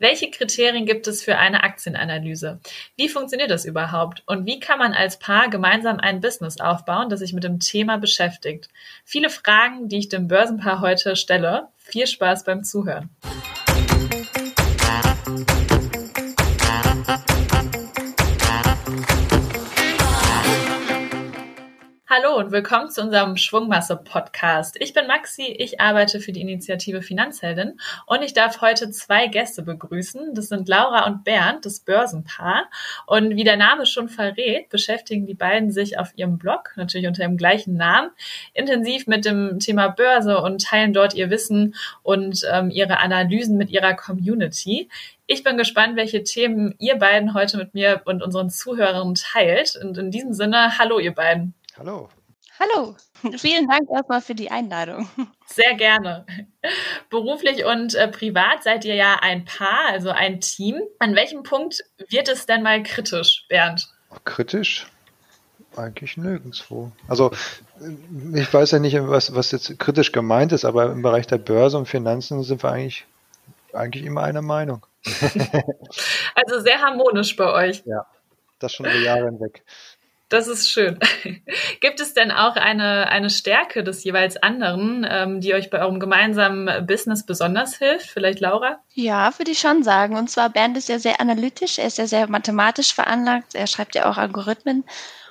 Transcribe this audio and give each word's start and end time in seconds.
Welche 0.00 0.30
Kriterien 0.30 0.86
gibt 0.86 1.08
es 1.08 1.24
für 1.24 1.38
eine 1.38 1.64
Aktienanalyse? 1.64 2.60
Wie 2.96 3.08
funktioniert 3.08 3.50
das 3.50 3.64
überhaupt? 3.64 4.22
Und 4.26 4.46
wie 4.46 4.60
kann 4.60 4.78
man 4.78 4.92
als 4.92 5.18
Paar 5.18 5.50
gemeinsam 5.50 5.98
ein 5.98 6.20
Business 6.20 6.60
aufbauen, 6.60 7.08
das 7.08 7.18
sich 7.18 7.32
mit 7.32 7.42
dem 7.42 7.58
Thema 7.58 7.98
beschäftigt? 7.98 8.68
Viele 9.04 9.28
Fragen, 9.28 9.88
die 9.88 9.98
ich 9.98 10.08
dem 10.08 10.28
Börsenpaar 10.28 10.80
heute 10.80 11.16
stelle. 11.16 11.68
Viel 11.76 12.06
Spaß 12.06 12.44
beim 12.44 12.62
Zuhören. 12.62 13.10
Hallo 22.10 22.38
und 22.38 22.52
willkommen 22.52 22.88
zu 22.90 23.02
unserem 23.02 23.36
Schwungmasse-Podcast. 23.36 24.76
Ich 24.80 24.94
bin 24.94 25.06
Maxi, 25.06 25.42
ich 25.42 25.78
arbeite 25.78 26.20
für 26.20 26.32
die 26.32 26.40
Initiative 26.40 27.02
Finanzheldin 27.02 27.78
und 28.06 28.22
ich 28.22 28.32
darf 28.32 28.62
heute 28.62 28.90
zwei 28.90 29.26
Gäste 29.26 29.60
begrüßen. 29.60 30.32
Das 30.32 30.48
sind 30.48 30.68
Laura 30.68 31.04
und 31.04 31.24
Bernd, 31.24 31.66
das 31.66 31.80
Börsenpaar. 31.80 32.70
Und 33.06 33.36
wie 33.36 33.44
der 33.44 33.58
Name 33.58 33.84
schon 33.84 34.08
verrät, 34.08 34.70
beschäftigen 34.70 35.26
die 35.26 35.34
beiden 35.34 35.70
sich 35.70 35.98
auf 35.98 36.16
ihrem 36.16 36.38
Blog, 36.38 36.72
natürlich 36.76 37.06
unter 37.06 37.24
dem 37.24 37.36
gleichen 37.36 37.76
Namen, 37.76 38.08
intensiv 38.54 39.06
mit 39.06 39.26
dem 39.26 39.58
Thema 39.58 39.88
Börse 39.88 40.38
und 40.38 40.64
teilen 40.64 40.94
dort 40.94 41.12
ihr 41.12 41.28
Wissen 41.28 41.74
und 42.02 42.40
ähm, 42.50 42.70
ihre 42.70 43.00
Analysen 43.00 43.58
mit 43.58 43.68
ihrer 43.68 43.92
Community. 43.92 44.88
Ich 45.26 45.44
bin 45.44 45.58
gespannt, 45.58 45.96
welche 45.96 46.22
Themen 46.22 46.74
ihr 46.78 46.96
beiden 46.96 47.34
heute 47.34 47.58
mit 47.58 47.74
mir 47.74 48.00
und 48.06 48.22
unseren 48.22 48.48
Zuhörern 48.48 49.14
teilt. 49.14 49.76
Und 49.76 49.98
in 49.98 50.10
diesem 50.10 50.32
Sinne, 50.32 50.78
hallo 50.78 50.98
ihr 50.98 51.12
beiden. 51.12 51.52
Hallo. 51.78 52.08
Hallo. 52.58 52.96
Vielen 53.38 53.68
Dank 53.68 53.88
erstmal 53.88 54.20
für 54.20 54.34
die 54.34 54.50
Einladung. 54.50 55.08
Sehr 55.46 55.76
gerne. 55.76 56.26
Beruflich 57.08 57.64
und 57.64 57.94
äh, 57.94 58.08
privat 58.08 58.64
seid 58.64 58.84
ihr 58.84 58.96
ja 58.96 59.18
ein 59.20 59.44
Paar, 59.44 59.86
also 59.86 60.10
ein 60.10 60.40
Team. 60.40 60.82
An 60.98 61.14
welchem 61.14 61.44
Punkt 61.44 61.78
wird 62.08 62.28
es 62.28 62.46
denn 62.46 62.64
mal 62.64 62.82
kritisch, 62.82 63.46
Bernd? 63.48 63.88
Kritisch? 64.24 64.88
Eigentlich 65.76 66.16
nirgendwo. 66.16 66.90
Also 67.06 67.30
ich 68.34 68.52
weiß 68.52 68.72
ja 68.72 68.80
nicht, 68.80 68.96
was, 69.00 69.36
was 69.36 69.52
jetzt 69.52 69.78
kritisch 69.78 70.10
gemeint 70.10 70.50
ist, 70.50 70.64
aber 70.64 70.90
im 70.90 71.02
Bereich 71.02 71.28
der 71.28 71.38
Börse 71.38 71.78
und 71.78 71.86
Finanzen 71.86 72.42
sind 72.42 72.64
wir 72.64 72.72
eigentlich, 72.72 73.06
eigentlich 73.72 74.04
immer 74.04 74.22
einer 74.22 74.42
Meinung. 74.42 74.84
also 76.34 76.60
sehr 76.60 76.80
harmonisch 76.80 77.36
bei 77.36 77.52
euch. 77.52 77.84
Ja, 77.86 78.04
das 78.58 78.72
schon 78.72 78.86
über 78.86 78.98
Jahre 78.98 79.26
hinweg. 79.26 79.62
Das 80.28 80.46
ist 80.46 80.70
schön. 80.70 80.98
Gibt 81.80 82.00
es 82.00 82.12
denn 82.12 82.30
auch 82.30 82.56
eine, 82.56 83.08
eine 83.08 83.30
Stärke 83.30 83.82
des 83.82 84.04
jeweils 84.04 84.36
anderen, 84.36 85.06
ähm, 85.08 85.40
die 85.40 85.54
euch 85.54 85.70
bei 85.70 85.80
eurem 85.80 86.00
gemeinsamen 86.00 86.86
Business 86.86 87.24
besonders 87.24 87.76
hilft? 87.76 88.10
Vielleicht 88.10 88.40
Laura? 88.40 88.78
Ja, 88.92 89.32
würde 89.38 89.52
ich 89.52 89.58
schon 89.58 89.82
sagen. 89.82 90.16
Und 90.16 90.28
zwar 90.28 90.50
Bernd 90.50 90.76
ist 90.76 90.90
ja 90.90 90.98
sehr 90.98 91.20
analytisch, 91.20 91.78
er 91.78 91.86
ist 91.86 91.96
ja 91.96 92.06
sehr 92.06 92.28
mathematisch 92.28 92.92
veranlagt, 92.92 93.54
er 93.54 93.66
schreibt 93.66 93.94
ja 93.94 94.10
auch 94.10 94.18
Algorithmen. 94.18 94.84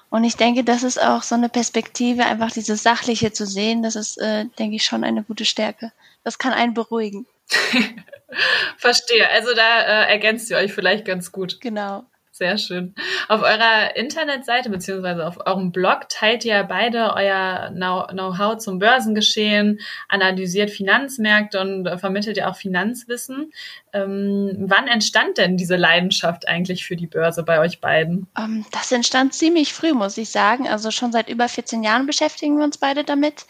Und 0.10 0.24
ich 0.24 0.36
denke, 0.36 0.64
das 0.64 0.84
ist 0.84 1.02
auch 1.02 1.22
so 1.22 1.36
eine 1.36 1.50
Perspektive, 1.50 2.26
einfach 2.26 2.52
dieses 2.52 2.82
Sachliche 2.82 3.34
zu 3.34 3.46
sehen, 3.46 3.84
das 3.84 3.96
ist, 3.96 4.18
äh, 4.18 4.46
denke 4.58 4.78
ich, 4.78 4.86
schon 4.86 5.04
eine 5.04 5.22
gute 5.22 5.46
Stärke. 5.46 5.92
Das 6.24 6.40
kann 6.40 6.54
einen 6.54 6.74
beruhigen. 6.74 7.28
Verstehe. 8.78 9.30
Also 9.30 9.54
da 9.54 9.82
äh, 9.82 10.12
ergänzt 10.12 10.50
ihr 10.50 10.58
euch 10.58 10.74
vielleicht 10.74 11.06
ganz 11.06 11.32
gut. 11.32 11.62
Genau. 11.62 12.06
Sehr 12.38 12.60
schön. 12.60 12.94
Auf 13.30 13.42
eurer 13.42 13.96
Internetseite 13.96 14.70
beziehungsweise 14.70 15.26
auf 15.26 15.48
eurem 15.48 15.72
Blog 15.72 16.08
teilt 16.08 16.46
ihr 16.46 16.64
beide 16.66 17.16
euer 17.16 17.72
Know-how 17.72 18.58
zum 18.60 18.78
Börsengeschehen, 18.78 19.80
analysiert 20.08 20.70
Finanzmärkte 20.70 21.60
und 21.60 22.00
vermittelt 22.00 22.38
ihr 22.38 22.48
auch 22.48 22.56
Finanzwissen. 22.56 23.52
Ähm, 23.92 24.56
wann 24.60 24.88
entstand 24.88 25.40
denn 25.40 25.58
diese 25.58 25.78
Leidenschaft 25.78 26.48
eigentlich 26.48 26.86
für 26.86 26.96
die 26.96 27.08
Börse 27.08 27.42
bei 27.42 27.60
euch 27.60 27.82
beiden? 27.82 28.28
Um, 28.38 28.58
ähm, 28.58 28.66
das 28.72 28.92
entstand 28.92 29.34
ziemlich 29.34 29.74
früh, 29.74 29.94
muss 29.94 30.16
ich 30.20 30.30
sagen. 30.30 30.68
Also 30.68 30.92
schon 30.92 31.12
seit 31.12 31.30
über 31.30 31.50
14 31.50 31.82
Jahren 31.82 32.06
beschäftigen 32.06 32.60
wir 32.60 32.66
uns 32.66 32.78
beide 32.78 33.04
damit. 33.04 33.48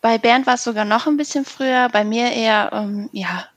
Bei 0.00 0.18
Bernd 0.18 0.46
war 0.46 0.54
es 0.54 0.62
sogar 0.62 0.84
noch 0.84 1.08
ein 1.08 1.16
bisschen 1.16 1.44
früher, 1.44 1.88
bei 1.88 2.04
mir 2.04 2.30
eher, 2.30 2.70
ähm, 2.72 3.10
ja, 3.10 3.48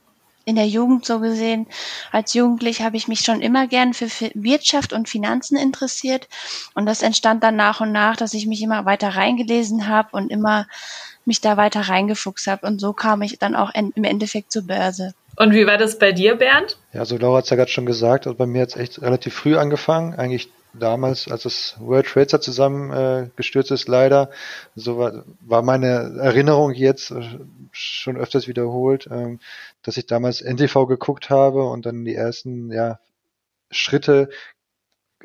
in 0.46 0.56
der 0.56 0.68
Jugend 0.68 1.06
so 1.06 1.20
gesehen. 1.20 1.68
Als 2.12 2.34
Jugendlich 2.34 2.82
habe 2.82 2.98
ich 2.98 3.08
mich 3.08 3.22
schon 3.22 3.42
immer 3.42 3.68
gern 3.68 3.94
für 3.94 4.08
Wirtschaft 4.36 4.94
und 4.94 5.10
Finanzen 5.10 5.58
interessiert. 5.58 6.28
Und 6.76 6.86
das 6.86 7.02
entstand 7.02 7.44
dann 7.44 7.56
nach 7.56 7.82
und 7.82 7.92
nach, 7.92 8.16
dass 8.16 8.34
ich 8.34 8.46
mich 8.46 8.62
immer 8.62 8.86
weiter 8.86 9.10
reingelesen 9.10 9.88
habe 9.88 10.10
und 10.12 10.32
immer 10.32 10.68
mich 11.26 11.42
da 11.42 11.58
weiter 11.58 11.82
reingefuchst 11.82 12.48
habe. 12.48 12.68
Und 12.68 12.80
so 12.80 12.94
kam 12.94 13.24
ich 13.24 13.40
dann 13.40 13.56
auch 13.56 13.72
im 13.74 14.04
Endeffekt 14.04 14.52
zur 14.52 14.68
Börse. 14.68 15.14
Und 15.38 15.54
wie 15.54 15.68
war 15.68 15.78
das 15.78 16.00
bei 16.00 16.12
dir, 16.12 16.36
Bernd? 16.36 16.78
Ja, 16.94 17.04
so 17.04 17.18
Laura 17.18 17.40
hat 17.40 17.46
es 17.46 17.50
ja 17.50 17.58
gerade 17.58 17.72
schon 17.72 17.86
gesagt, 17.86 18.26
also 18.26 18.38
bei 18.38 18.46
mir 18.46 18.62
hat 18.62 18.70
es 18.70 18.76
echt 18.78 19.02
relativ 19.02 19.34
früh 19.34 19.58
angefangen, 19.58 20.14
eigentlich 20.14 20.50
damals, 20.80 21.30
als 21.30 21.44
das 21.44 21.76
World 21.80 22.08
Trade 22.08 22.28
Center 22.28 22.42
zusammengestürzt 22.42 23.72
äh, 23.72 23.74
ist, 23.74 23.88
leider. 23.88 24.30
So 24.76 24.98
war, 24.98 25.24
war 25.42 25.62
meine 25.62 26.18
Erinnerung 26.20 26.74
jetzt 26.74 27.12
äh, 27.12 27.40
schon 27.72 28.18
öfters 28.18 28.48
wiederholt, 28.48 29.08
ähm, 29.12 29.40
dass 29.84 29.98
ich 29.98 30.06
damals 30.06 30.42
NTV 30.42 30.88
geguckt 30.88 31.30
habe 31.30 31.64
und 31.64 31.86
dann 31.86 32.06
die 32.06 32.16
ersten 32.16 32.72
ja, 32.72 33.00
Schritte 33.72 34.30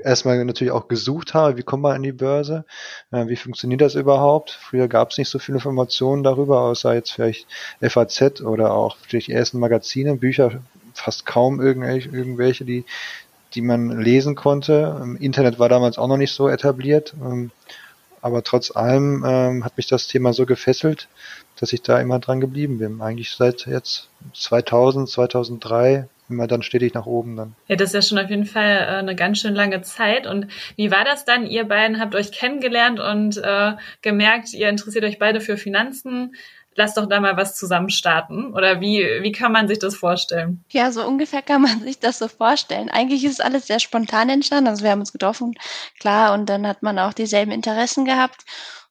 erstmal 0.03 0.43
natürlich 0.44 0.72
auch 0.72 0.88
gesucht 0.88 1.34
habe, 1.34 1.56
wie 1.56 1.62
kommt 1.62 1.82
man 1.82 1.94
an 1.94 2.03
die 2.03 2.12
Börse, 2.12 2.65
äh, 3.11 3.27
wie 3.28 3.37
funktioniert 3.37 3.81
das 3.81 3.94
überhaupt. 3.94 4.50
Früher 4.50 4.88
gab 4.88 5.11
es 5.11 5.19
nicht 5.19 5.28
so 5.28 5.38
viele 5.38 5.56
Informationen 5.56 6.22
darüber, 6.22 6.62
außer 6.62 6.94
jetzt 6.94 7.12
vielleicht 7.12 7.47
FAZ 7.81 8.41
oder 8.43 8.72
auch 8.72 8.97
vielleicht 8.97 9.28
die 9.28 9.32
ersten 9.32 9.59
Magazine, 9.59 10.17
Bücher, 10.17 10.62
fast 10.94 11.27
kaum 11.27 11.61
irgendwelche, 11.61 12.09
irgendwelche 12.09 12.65
die, 12.65 12.84
die 13.55 13.62
man 13.62 14.00
lesen 14.00 14.34
konnte. 14.34 14.99
Im 15.03 15.16
Internet 15.16 15.59
war 15.59 15.69
damals 15.69 15.99
auch 15.99 16.09
noch 16.09 16.16
nicht 16.16 16.33
so 16.33 16.49
etabliert. 16.49 17.15
Ähm, 17.21 17.50
aber 18.22 18.43
trotz 18.43 18.75
allem 18.75 19.25
ähm, 19.27 19.65
hat 19.65 19.77
mich 19.77 19.87
das 19.87 20.06
Thema 20.06 20.33
so 20.33 20.47
gefesselt, 20.47 21.09
dass 21.59 21.72
ich 21.72 21.83
da 21.83 22.00
immer 22.00 22.19
dran 22.19 22.41
geblieben 22.41 22.78
bin. 22.78 23.00
Eigentlich 23.00 23.33
seit 23.33 23.66
jetzt 23.66 24.09
2000, 24.34 25.09
2003 25.09 26.09
immer 26.28 26.47
dann 26.47 26.62
stetig 26.62 26.94
nach 26.94 27.06
oben 27.06 27.37
dann. 27.37 27.55
Ja, 27.66 27.77
das 27.77 27.88
ist 27.88 27.94
ja 27.94 28.03
schon 28.03 28.25
auf 28.25 28.31
jeden 28.31 28.47
Fall 28.47 28.77
äh, 28.77 28.99
eine 28.99 29.16
ganz 29.16 29.41
schön 29.41 29.55
lange 29.55 29.82
Zeit. 29.82 30.27
Und 30.27 30.47
wie 30.77 30.91
war 30.91 31.05
das 31.05 31.25
dann? 31.25 31.47
Ihr 31.47 31.65
beiden 31.65 31.99
habt 31.99 32.15
euch 32.15 32.31
kennengelernt 32.31 33.00
und 33.00 33.37
äh, 33.38 33.72
gemerkt, 34.03 34.53
ihr 34.53 34.69
interessiert 34.69 35.05
euch 35.05 35.19
beide 35.19 35.41
für 35.41 35.56
Finanzen 35.56 36.34
lass 36.75 36.94
doch 36.94 37.06
da 37.06 37.20
mal 37.20 37.36
was 37.36 37.56
zusammen 37.56 37.91
starten. 37.91 38.54
Oder 38.54 38.81
wie, 38.81 39.04
wie 39.22 39.32
kann 39.32 39.53
man 39.53 39.69
sich 39.69 39.78
das 39.78 39.97
vorstellen? 39.97 40.64
Ja, 40.70 40.92
so 40.92 41.04
ungefähr 41.04 41.42
kann 41.42 41.62
man 41.62 41.81
sich 41.82 41.98
das 41.98 42.19
so 42.19 42.28
vorstellen. 42.28 42.88
Eigentlich 42.88 43.25
ist 43.25 43.42
alles 43.42 43.66
sehr 43.66 43.81
spontan 43.81 44.28
entstanden. 44.28 44.69
Also 44.69 44.84
wir 44.84 44.91
haben 44.91 45.00
uns 45.00 45.12
getroffen, 45.12 45.54
klar, 45.98 46.32
und 46.34 46.47
dann 46.48 46.66
hat 46.66 46.82
man 46.82 46.98
auch 46.98 47.12
dieselben 47.12 47.53
Interessen 47.53 48.04
gehabt. 48.04 48.44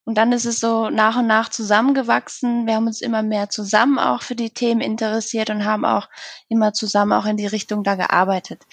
Und 0.06 0.16
dann 0.16 0.32
ist 0.32 0.46
es 0.46 0.60
so 0.60 0.90
nach 0.90 1.18
und 1.18 1.28
nach 1.28 1.50
zusammengewachsen. 1.50 2.66
Wir 2.66 2.76
haben 2.76 2.88
uns 2.88 3.02
immer 3.02 3.22
mehr 3.22 3.50
zusammen 3.50 4.00
auch 4.00 4.24
für 4.24 4.36
die 4.36 4.50
Themen 4.50 4.82
interessiert 4.82 5.50
und 5.52 5.66
haben 5.66 5.86
auch 5.86 6.10
immer 6.48 6.74
zusammen 6.74 7.14
auch 7.14 7.26
in 7.26 7.38
die 7.38 7.46
Richtung 7.46 7.84
da 7.84 7.96
gearbeitet. 7.96 8.64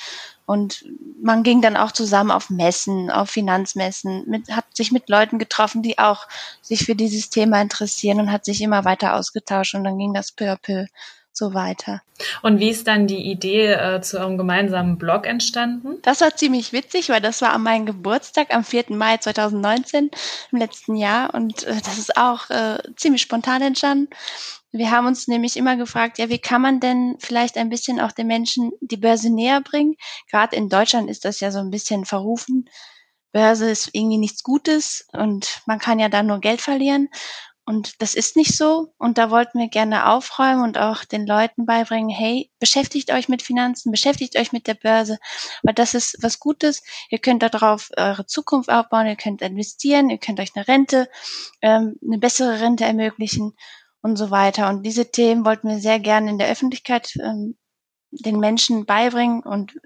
Und 0.46 0.84
man 1.20 1.42
ging 1.42 1.60
dann 1.60 1.76
auch 1.76 1.92
zusammen 1.92 2.30
auf 2.30 2.50
Messen, 2.50 3.10
auf 3.10 3.30
Finanzmessen, 3.30 4.24
mit, 4.28 4.48
hat 4.50 4.64
sich 4.74 4.92
mit 4.92 5.08
Leuten 5.08 5.38
getroffen, 5.38 5.82
die 5.82 5.98
auch 5.98 6.26
sich 6.62 6.84
für 6.84 6.94
dieses 6.94 7.30
Thema 7.30 7.60
interessieren 7.60 8.20
und 8.20 8.32
hat 8.32 8.44
sich 8.44 8.62
immer 8.62 8.84
weiter 8.84 9.14
ausgetauscht 9.14 9.74
und 9.74 9.84
dann 9.84 9.98
ging 9.98 10.14
das 10.14 10.32
peu 10.32 10.50
à 10.50 10.56
peu 10.56 10.86
so 11.36 11.54
weiter. 11.54 12.02
Und 12.42 12.60
wie 12.60 12.70
ist 12.70 12.86
dann 12.86 13.06
die 13.06 13.30
Idee 13.30 13.72
äh, 13.72 14.00
zu 14.00 14.18
eurem 14.18 14.38
gemeinsamen 14.38 14.96
Blog 14.96 15.26
entstanden? 15.26 15.98
Das 16.02 16.22
war 16.22 16.34
ziemlich 16.34 16.72
witzig, 16.72 17.10
weil 17.10 17.20
das 17.20 17.42
war 17.42 17.52
an 17.52 17.62
meinem 17.62 17.84
Geburtstag 17.84 18.54
am 18.54 18.64
4. 18.64 18.86
Mai 18.88 19.18
2019 19.18 20.10
im 20.52 20.58
letzten 20.58 20.96
Jahr 20.96 21.34
und 21.34 21.64
äh, 21.64 21.74
das 21.84 21.98
ist 21.98 22.16
auch 22.16 22.48
äh, 22.50 22.78
ziemlich 22.96 23.22
spontan 23.22 23.60
entstanden. 23.60 24.08
Wir 24.72 24.90
haben 24.90 25.06
uns 25.06 25.28
nämlich 25.28 25.56
immer 25.56 25.76
gefragt, 25.76 26.18
ja, 26.18 26.28
wie 26.28 26.38
kann 26.38 26.62
man 26.62 26.80
denn 26.80 27.16
vielleicht 27.18 27.56
ein 27.56 27.70
bisschen 27.70 28.00
auch 28.00 28.12
den 28.12 28.26
Menschen 28.26 28.72
die 28.80 28.96
Börse 28.96 29.30
näher 29.30 29.60
bringen? 29.60 29.96
Gerade 30.30 30.56
in 30.56 30.68
Deutschland 30.68 31.10
ist 31.10 31.24
das 31.24 31.40
ja 31.40 31.50
so 31.50 31.58
ein 31.58 31.70
bisschen 31.70 32.04
verrufen. 32.04 32.68
Börse 33.32 33.70
ist 33.70 33.90
irgendwie 33.92 34.18
nichts 34.18 34.42
Gutes 34.42 35.06
und 35.12 35.60
man 35.66 35.78
kann 35.78 35.98
ja 35.98 36.08
da 36.08 36.22
nur 36.22 36.40
Geld 36.40 36.62
verlieren. 36.62 37.08
Und 37.68 38.00
das 38.00 38.14
ist 38.14 38.36
nicht 38.36 38.56
so. 38.56 38.94
Und 38.96 39.18
da 39.18 39.28
wollten 39.30 39.58
wir 39.58 39.66
gerne 39.66 40.08
aufräumen 40.08 40.62
und 40.62 40.78
auch 40.78 41.04
den 41.04 41.26
Leuten 41.26 41.66
beibringen, 41.66 42.08
hey, 42.08 42.48
beschäftigt 42.60 43.12
euch 43.12 43.28
mit 43.28 43.42
Finanzen, 43.42 43.90
beschäftigt 43.90 44.38
euch 44.38 44.52
mit 44.52 44.68
der 44.68 44.74
Börse, 44.74 45.18
weil 45.64 45.74
das 45.74 45.94
ist 45.94 46.16
was 46.22 46.38
Gutes. 46.38 46.84
Ihr 47.10 47.18
könnt 47.18 47.42
darauf 47.42 47.90
eure 47.96 48.24
Zukunft 48.24 48.70
aufbauen, 48.70 49.08
ihr 49.08 49.16
könnt 49.16 49.42
investieren, 49.42 50.10
ihr 50.10 50.18
könnt 50.18 50.38
euch 50.38 50.52
eine 50.54 50.68
Rente, 50.68 51.08
ähm, 51.60 51.96
eine 52.06 52.18
bessere 52.18 52.60
Rente 52.60 52.84
ermöglichen 52.84 53.52
und 54.00 54.16
so 54.16 54.30
weiter. 54.30 54.68
Und 54.68 54.84
diese 54.84 55.10
Themen 55.10 55.44
wollten 55.44 55.68
wir 55.68 55.80
sehr 55.80 55.98
gerne 55.98 56.30
in 56.30 56.38
der 56.38 56.48
Öffentlichkeit 56.48 57.14
ähm, 57.20 57.56
den 58.12 58.38
Menschen 58.38 58.86
beibringen 58.86 59.42
und 59.42 59.76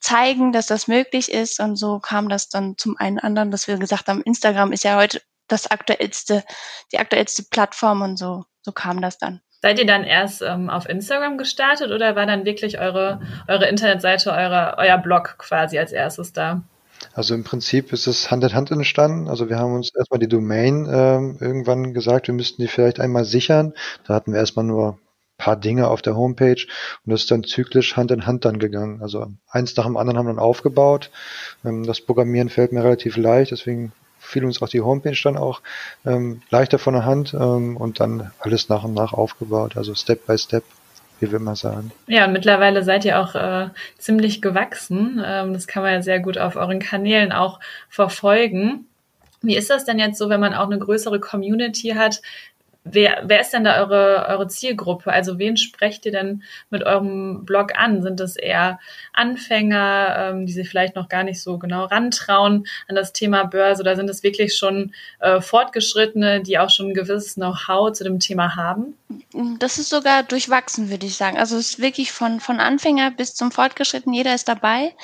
zeigen, 0.00 0.52
dass 0.52 0.66
das 0.66 0.88
möglich 0.88 1.30
ist. 1.30 1.60
Und 1.60 1.76
so 1.76 1.98
kam 2.00 2.30
das 2.30 2.48
dann 2.48 2.78
zum 2.78 2.96
einen 2.96 3.18
anderen, 3.18 3.50
dass 3.50 3.68
wir 3.68 3.76
gesagt 3.76 4.08
haben, 4.08 4.22
Instagram 4.22 4.72
ist 4.72 4.84
ja 4.84 4.96
heute 4.96 5.20
das 5.52 5.70
aktuellste, 5.70 6.44
die 6.92 6.98
aktuellste 6.98 7.44
Plattform 7.44 8.02
und 8.02 8.16
so, 8.16 8.44
so 8.62 8.72
kam 8.72 9.00
das 9.00 9.18
dann. 9.18 9.40
Seid 9.62 9.78
ihr 9.78 9.86
dann 9.86 10.04
erst 10.04 10.40
ähm, 10.40 10.70
auf 10.70 10.88
Instagram 10.88 11.36
gestartet 11.36 11.90
oder 11.90 12.16
war 12.16 12.24
dann 12.24 12.46
wirklich 12.46 12.78
eure, 12.78 13.20
eure 13.46 13.66
Internetseite, 13.68 14.30
eure, 14.30 14.76
euer 14.78 14.96
Blog 14.96 15.36
quasi 15.36 15.78
als 15.78 15.92
erstes 15.92 16.32
da? 16.32 16.62
Also 17.12 17.34
im 17.34 17.44
Prinzip 17.44 17.92
ist 17.92 18.06
es 18.06 18.30
Hand 18.30 18.44
in 18.44 18.54
Hand 18.54 18.70
entstanden. 18.70 19.28
Also 19.28 19.48
wir 19.48 19.58
haben 19.58 19.74
uns 19.74 19.90
erstmal 19.94 20.20
die 20.20 20.28
Domain 20.28 20.88
ähm, 20.90 21.38
irgendwann 21.40 21.92
gesagt, 21.92 22.28
wir 22.28 22.34
müssten 22.34 22.62
die 22.62 22.68
vielleicht 22.68 23.00
einmal 23.00 23.24
sichern. 23.24 23.74
Da 24.06 24.14
hatten 24.14 24.32
wir 24.32 24.38
erstmal 24.38 24.64
nur 24.64 24.98
paar 25.40 25.56
Dinge 25.56 25.88
auf 25.88 26.02
der 26.02 26.16
Homepage 26.16 26.66
und 27.04 27.10
das 27.10 27.22
ist 27.22 27.30
dann 27.30 27.44
zyklisch 27.44 27.96
Hand 27.96 28.10
in 28.10 28.26
Hand 28.26 28.44
dann 28.44 28.58
gegangen. 28.58 29.02
Also 29.02 29.26
eins 29.48 29.74
nach 29.76 29.86
dem 29.86 29.96
anderen 29.96 30.18
haben 30.18 30.26
wir 30.26 30.34
dann 30.34 30.38
aufgebaut. 30.38 31.10
Ähm, 31.64 31.84
das 31.84 32.00
Programmieren 32.00 32.50
fällt 32.50 32.72
mir 32.72 32.84
relativ 32.84 33.16
leicht, 33.16 33.50
deswegen 33.50 33.92
fiel 34.20 34.44
uns 34.44 34.62
auch 34.62 34.68
die 34.68 34.80
Homepage 34.80 35.18
dann 35.22 35.36
auch 35.36 35.60
ähm, 36.06 36.42
leichter 36.50 36.78
von 36.78 36.94
der 36.94 37.04
Hand 37.04 37.34
ähm, 37.34 37.76
und 37.76 38.00
dann 38.00 38.30
alles 38.38 38.68
nach 38.68 38.84
und 38.84 38.94
nach 38.94 39.12
aufgebaut, 39.12 39.76
also 39.76 39.94
Step 39.94 40.26
by 40.26 40.38
Step 40.38 40.64
wie 41.20 41.30
wir 41.30 41.38
mal 41.38 41.56
sagen. 41.56 41.92
Ja, 42.06 42.24
und 42.24 42.32
mittlerweile 42.32 42.82
seid 42.82 43.04
ihr 43.04 43.20
auch 43.20 43.34
äh, 43.34 43.68
ziemlich 43.98 44.40
gewachsen. 44.40 45.22
Ähm, 45.24 45.52
das 45.52 45.66
kann 45.66 45.82
man 45.82 45.92
ja 45.92 46.02
sehr 46.02 46.20
gut 46.20 46.38
auf 46.38 46.56
euren 46.56 46.80
Kanälen 46.80 47.30
auch 47.30 47.60
verfolgen. 47.88 48.86
Wie 49.42 49.56
ist 49.56 49.70
das 49.70 49.84
denn 49.84 49.98
jetzt 49.98 50.18
so, 50.18 50.28
wenn 50.28 50.40
man 50.40 50.54
auch 50.54 50.66
eine 50.66 50.78
größere 50.78 51.20
Community 51.20 51.90
hat? 51.90 52.20
Wer, 52.84 53.22
wer 53.26 53.42
ist 53.42 53.52
denn 53.52 53.64
da 53.64 53.78
eure, 53.80 54.26
eure 54.28 54.48
Zielgruppe? 54.48 55.12
Also 55.12 55.38
wen 55.38 55.58
sprecht 55.58 56.06
ihr 56.06 56.12
denn 56.12 56.42
mit 56.70 56.82
eurem 56.82 57.44
Blog 57.44 57.78
an? 57.78 58.02
Sind 58.02 58.20
das 58.20 58.36
eher 58.36 58.80
Anfänger, 59.12 60.16
ähm, 60.18 60.46
die 60.46 60.52
sich 60.52 60.68
vielleicht 60.68 60.96
noch 60.96 61.08
gar 61.08 61.22
nicht 61.22 61.42
so 61.42 61.58
genau 61.58 61.84
rantrauen 61.84 62.66
an 62.88 62.94
das 62.96 63.12
Thema 63.12 63.44
Börse 63.44 63.82
oder 63.82 63.96
sind 63.96 64.08
es 64.08 64.22
wirklich 64.22 64.56
schon 64.56 64.94
äh, 65.18 65.42
Fortgeschrittene, 65.42 66.42
die 66.42 66.58
auch 66.58 66.70
schon 66.70 66.88
ein 66.88 66.94
gewisses 66.94 67.34
Know-how 67.34 67.92
zu 67.92 68.04
dem 68.04 68.18
Thema 68.18 68.56
haben? 68.56 68.94
Das 69.58 69.78
ist 69.78 69.90
sogar 69.90 70.22
durchwachsen, 70.22 70.90
würde 70.90 71.06
ich 71.06 71.16
sagen. 71.16 71.36
Also 71.36 71.56
es 71.56 71.70
ist 71.70 71.80
wirklich 71.80 72.12
von, 72.12 72.40
von 72.40 72.60
Anfänger 72.60 73.10
bis 73.10 73.34
zum 73.34 73.52
Fortgeschritten, 73.52 74.12
jeder 74.12 74.34
ist 74.34 74.48
dabei. 74.48 74.94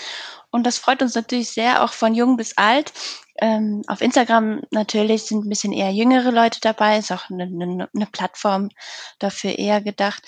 Und 0.50 0.64
das 0.64 0.78
freut 0.78 1.02
uns 1.02 1.14
natürlich 1.14 1.50
sehr, 1.50 1.84
auch 1.84 1.92
von 1.92 2.14
jung 2.14 2.36
bis 2.36 2.56
alt. 2.56 2.92
Ähm, 3.38 3.82
auf 3.86 4.00
Instagram 4.00 4.62
natürlich 4.70 5.24
sind 5.24 5.44
ein 5.44 5.48
bisschen 5.48 5.72
eher 5.72 5.90
jüngere 5.90 6.32
Leute 6.32 6.60
dabei, 6.60 6.98
ist 6.98 7.12
auch 7.12 7.28
eine, 7.28 7.44
eine, 7.44 7.88
eine 7.94 8.06
Plattform 8.06 8.70
dafür 9.18 9.58
eher 9.58 9.82
gedacht. 9.82 10.22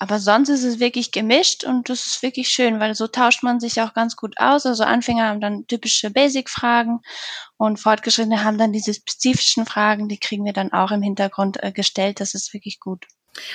Aber 0.00 0.20
sonst 0.20 0.48
ist 0.48 0.62
es 0.62 0.78
wirklich 0.78 1.10
gemischt 1.10 1.64
und 1.64 1.88
das 1.88 2.06
ist 2.06 2.22
wirklich 2.22 2.48
schön, 2.48 2.78
weil 2.78 2.94
so 2.94 3.08
tauscht 3.08 3.42
man 3.42 3.58
sich 3.58 3.80
auch 3.80 3.94
ganz 3.94 4.14
gut 4.14 4.38
aus. 4.38 4.64
Also 4.64 4.84
Anfänger 4.84 5.26
haben 5.26 5.40
dann 5.40 5.66
typische 5.66 6.10
Basic-Fragen 6.10 7.00
und 7.56 7.80
Fortgeschrittene 7.80 8.44
haben 8.44 8.58
dann 8.58 8.72
diese 8.72 8.94
spezifischen 8.94 9.66
Fragen, 9.66 10.08
die 10.08 10.18
kriegen 10.18 10.44
wir 10.44 10.52
dann 10.52 10.72
auch 10.72 10.92
im 10.92 11.02
Hintergrund 11.02 11.62
äh, 11.62 11.72
gestellt. 11.72 12.20
Das 12.20 12.34
ist 12.34 12.54
wirklich 12.54 12.78
gut. 12.78 13.06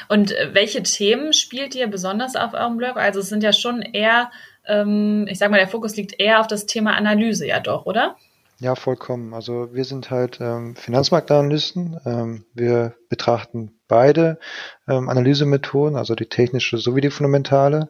Und 0.09 0.31
äh, 0.31 0.53
welche 0.53 0.83
Themen 0.83 1.31
spielt 1.31 1.75
ihr 1.75 1.87
besonders 1.87 2.35
auf 2.35 2.53
eurem 2.53 2.75
Blog? 2.75 2.97
Also 2.97 3.21
es 3.21 3.29
sind 3.29 3.41
ja 3.43 3.53
schon 3.53 3.81
eher, 3.81 4.29
ähm, 4.67 5.27
ich 5.29 5.37
sag 5.37 5.51
mal, 5.51 5.57
der 5.57 5.67
Fokus 5.67 5.95
liegt 5.95 6.19
eher 6.19 6.39
auf 6.39 6.47
das 6.47 6.65
Thema 6.65 6.95
Analyse 6.95 7.47
ja 7.47 7.59
doch, 7.59 7.85
oder? 7.85 8.15
Ja, 8.59 8.75
vollkommen. 8.75 9.33
Also 9.33 9.73
wir 9.73 9.83
sind 9.83 10.09
halt 10.09 10.39
ähm, 10.39 10.75
Finanzmarktanalysten. 10.75 11.99
Ähm, 12.05 12.45
wir 12.53 12.95
betrachten 13.09 13.79
beide 13.87 14.39
ähm, 14.87 15.09
Analysemethoden, 15.09 15.97
also 15.97 16.15
die 16.15 16.27
technische 16.27 16.77
sowie 16.77 17.01
die 17.01 17.09
fundamentale. 17.09 17.89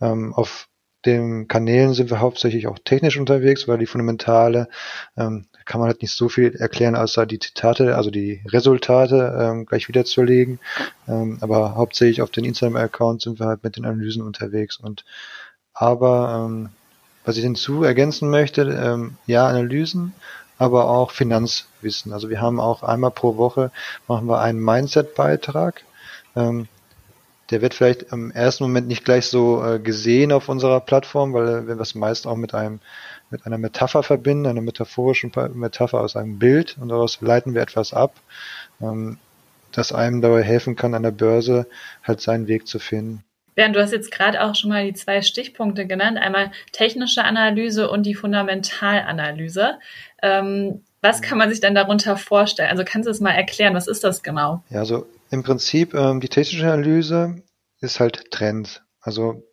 Ähm, 0.00 0.34
auf 0.34 0.68
den 1.06 1.48
Kanälen 1.48 1.94
sind 1.94 2.10
wir 2.10 2.20
hauptsächlich 2.20 2.66
auch 2.66 2.78
technisch 2.84 3.16
unterwegs, 3.18 3.66
weil 3.66 3.78
die 3.78 3.86
fundamentale 3.86 4.68
ähm, 5.16 5.46
kann 5.64 5.80
man 5.80 5.88
halt 5.88 6.02
nicht 6.02 6.12
so 6.12 6.28
viel 6.28 6.54
erklären, 6.54 6.96
außer 6.96 7.24
die 7.24 7.38
Zitate, 7.38 7.96
also 7.96 8.10
die 8.10 8.42
Resultate 8.46 9.34
ähm, 9.40 9.64
gleich 9.64 9.88
wiederzulegen. 9.88 10.58
Ähm, 11.08 11.38
aber 11.40 11.76
hauptsächlich 11.76 12.20
auf 12.20 12.30
den 12.30 12.44
Instagram-Account 12.44 13.22
sind 13.22 13.40
wir 13.40 13.46
halt 13.46 13.64
mit 13.64 13.76
den 13.76 13.86
Analysen 13.86 14.22
unterwegs 14.22 14.76
und 14.76 15.04
aber 15.80 16.44
ähm, 16.46 16.68
was 17.24 17.38
ich 17.38 17.42
hinzu 17.42 17.82
ergänzen 17.84 18.28
möchte, 18.28 18.62
ähm, 18.62 19.16
ja, 19.26 19.48
Analysen, 19.48 20.12
aber 20.58 20.90
auch 20.90 21.10
Finanzwissen. 21.10 22.12
Also 22.12 22.28
wir 22.28 22.42
haben 22.42 22.60
auch 22.60 22.82
einmal 22.82 23.10
pro 23.10 23.38
Woche 23.38 23.72
machen 24.06 24.26
wir 24.28 24.40
einen 24.40 24.60
Mindset-Beitrag. 24.62 25.82
Ähm, 26.36 26.68
der 27.48 27.62
wird 27.62 27.72
vielleicht 27.72 28.12
im 28.12 28.30
ersten 28.30 28.64
Moment 28.64 28.88
nicht 28.88 29.06
gleich 29.06 29.26
so 29.26 29.64
äh, 29.64 29.78
gesehen 29.78 30.32
auf 30.32 30.50
unserer 30.50 30.80
Plattform, 30.80 31.32
weil 31.32 31.66
wir 31.66 31.76
das 31.76 31.94
meist 31.94 32.26
auch 32.26 32.36
mit 32.36 32.52
einem 32.52 32.80
mit 33.30 33.46
einer 33.46 33.58
Metapher 33.58 34.02
verbinden, 34.02 34.46
einer 34.46 34.60
metaphorischen 34.60 35.32
Metapher 35.54 36.00
aus 36.00 36.14
einem 36.14 36.38
Bild 36.38 36.76
und 36.78 36.90
daraus 36.90 37.22
leiten 37.22 37.54
wir 37.54 37.62
etwas 37.62 37.94
ab, 37.94 38.12
ähm, 38.82 39.16
das 39.72 39.92
einem 39.92 40.20
dabei 40.20 40.42
helfen 40.42 40.76
kann, 40.76 40.94
an 40.94 41.04
der 41.04 41.12
Börse 41.12 41.66
halt 42.02 42.20
seinen 42.20 42.48
Weg 42.48 42.66
zu 42.66 42.78
finden. 42.78 43.24
Bernd, 43.60 43.76
du 43.76 43.82
hast 43.82 43.92
jetzt 43.92 44.10
gerade 44.10 44.42
auch 44.42 44.54
schon 44.54 44.70
mal 44.70 44.86
die 44.86 44.94
zwei 44.94 45.20
Stichpunkte 45.20 45.86
genannt, 45.86 46.16
einmal 46.16 46.50
technische 46.72 47.24
Analyse 47.24 47.90
und 47.90 48.04
die 48.04 48.14
Fundamentalanalyse. 48.14 49.78
Ähm, 50.22 50.82
was 51.02 51.20
kann 51.20 51.36
man 51.36 51.50
sich 51.50 51.60
denn 51.60 51.74
darunter 51.74 52.16
vorstellen? 52.16 52.70
Also 52.70 52.84
kannst 52.86 53.06
du 53.06 53.10
es 53.10 53.20
mal 53.20 53.32
erklären, 53.32 53.74
was 53.74 53.86
ist 53.86 54.02
das 54.02 54.22
genau? 54.22 54.64
Ja, 54.70 54.78
also 54.78 55.04
im 55.30 55.42
Prinzip 55.42 55.92
ähm, 55.92 56.20
die 56.20 56.30
technische 56.30 56.72
Analyse 56.72 57.42
ist 57.82 58.00
halt 58.00 58.30
Trend. 58.30 58.82
Also 58.98 59.44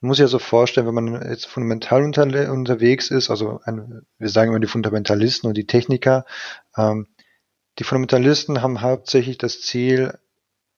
man 0.00 0.08
muss 0.08 0.16
sich 0.16 0.24
ja 0.24 0.28
so 0.28 0.38
vorstellen, 0.38 0.86
wenn 0.86 0.94
man 0.94 1.30
jetzt 1.30 1.44
fundamental 1.44 2.02
unter, 2.02 2.22
unterwegs 2.50 3.10
ist, 3.10 3.28
also 3.28 3.60
ein, 3.64 4.06
wir 4.16 4.30
sagen 4.30 4.52
immer 4.52 4.60
die 4.60 4.68
Fundamentalisten 4.68 5.48
und 5.48 5.58
die 5.58 5.66
Techniker, 5.66 6.24
ähm, 6.78 7.08
die 7.78 7.84
Fundamentalisten 7.84 8.62
haben 8.62 8.80
hauptsächlich 8.80 9.36
das 9.36 9.60
Ziel, 9.60 10.18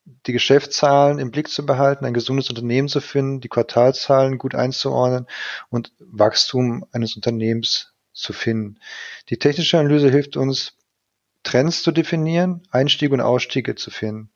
die 0.05 0.33
Geschäftszahlen 0.33 1.19
im 1.19 1.31
Blick 1.31 1.47
zu 1.47 1.65
behalten, 1.65 2.05
ein 2.05 2.13
gesundes 2.13 2.49
Unternehmen 2.49 2.87
zu 2.87 3.01
finden, 3.01 3.39
die 3.39 3.49
Quartalzahlen 3.49 4.37
gut 4.37 4.55
einzuordnen 4.55 5.27
und 5.69 5.93
Wachstum 5.99 6.85
eines 6.91 7.15
Unternehmens 7.15 7.93
zu 8.13 8.33
finden. 8.33 8.79
Die 9.29 9.37
technische 9.37 9.79
Analyse 9.79 10.09
hilft 10.09 10.37
uns, 10.37 10.77
Trends 11.43 11.83
zu 11.83 11.91
definieren, 11.91 12.63
Einstiege 12.71 13.13
und 13.13 13.21
Ausstiege 13.21 13.75
zu 13.75 13.91
finden. 13.91 14.31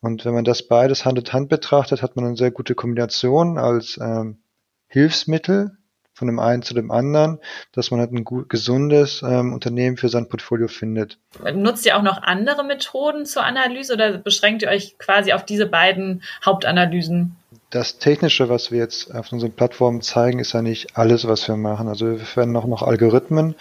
Und 0.00 0.24
wenn 0.24 0.34
man 0.34 0.44
das 0.44 0.68
beides 0.68 1.04
Hand 1.04 1.18
in 1.18 1.32
Hand 1.32 1.48
betrachtet, 1.48 2.02
hat 2.02 2.14
man 2.14 2.24
eine 2.24 2.36
sehr 2.36 2.52
gute 2.52 2.74
Kombination 2.74 3.58
als 3.58 3.98
ähm, 4.00 4.38
Hilfsmittel 4.86 5.76
von 6.16 6.28
dem 6.28 6.38
einen 6.38 6.62
zu 6.62 6.72
dem 6.72 6.90
anderen, 6.90 7.38
dass 7.72 7.90
man 7.90 8.00
halt 8.00 8.10
ein 8.10 8.24
gut, 8.24 8.48
gesundes 8.48 9.22
ähm, 9.22 9.52
Unternehmen 9.52 9.98
für 9.98 10.08
sein 10.08 10.30
Portfolio 10.30 10.66
findet. 10.66 11.18
Nutzt 11.54 11.84
ihr 11.84 11.94
auch 11.98 12.02
noch 12.02 12.22
andere 12.22 12.64
Methoden 12.64 13.26
zur 13.26 13.44
Analyse 13.44 13.92
oder 13.92 14.16
beschränkt 14.16 14.62
ihr 14.62 14.68
euch 14.68 14.96
quasi 14.96 15.34
auf 15.34 15.44
diese 15.44 15.66
beiden 15.66 16.22
Hauptanalysen? 16.44 17.36
Das 17.68 17.98
Technische, 17.98 18.48
was 18.48 18.70
wir 18.70 18.78
jetzt 18.78 19.14
auf 19.14 19.30
unseren 19.30 19.52
Plattformen 19.52 20.00
zeigen, 20.00 20.38
ist 20.38 20.54
ja 20.54 20.62
nicht 20.62 20.96
alles, 20.96 21.28
was 21.28 21.46
wir 21.48 21.56
machen. 21.56 21.88
Also 21.88 22.06
wir 22.12 22.18
verwenden 22.18 22.56
auch 22.56 22.66
noch 22.66 22.82
Algorithmen 22.82 23.54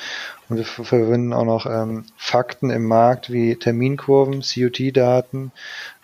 und 0.47 0.57
wir 0.57 0.63
verwenden 0.63 1.33
auch 1.33 1.43
noch 1.43 1.65
ähm, 1.65 2.05
Fakten 2.15 2.69
im 2.69 2.85
Markt 2.85 3.33
wie 3.33 3.57
Terminkurven, 3.57 4.41
COT-Daten, 4.41 5.51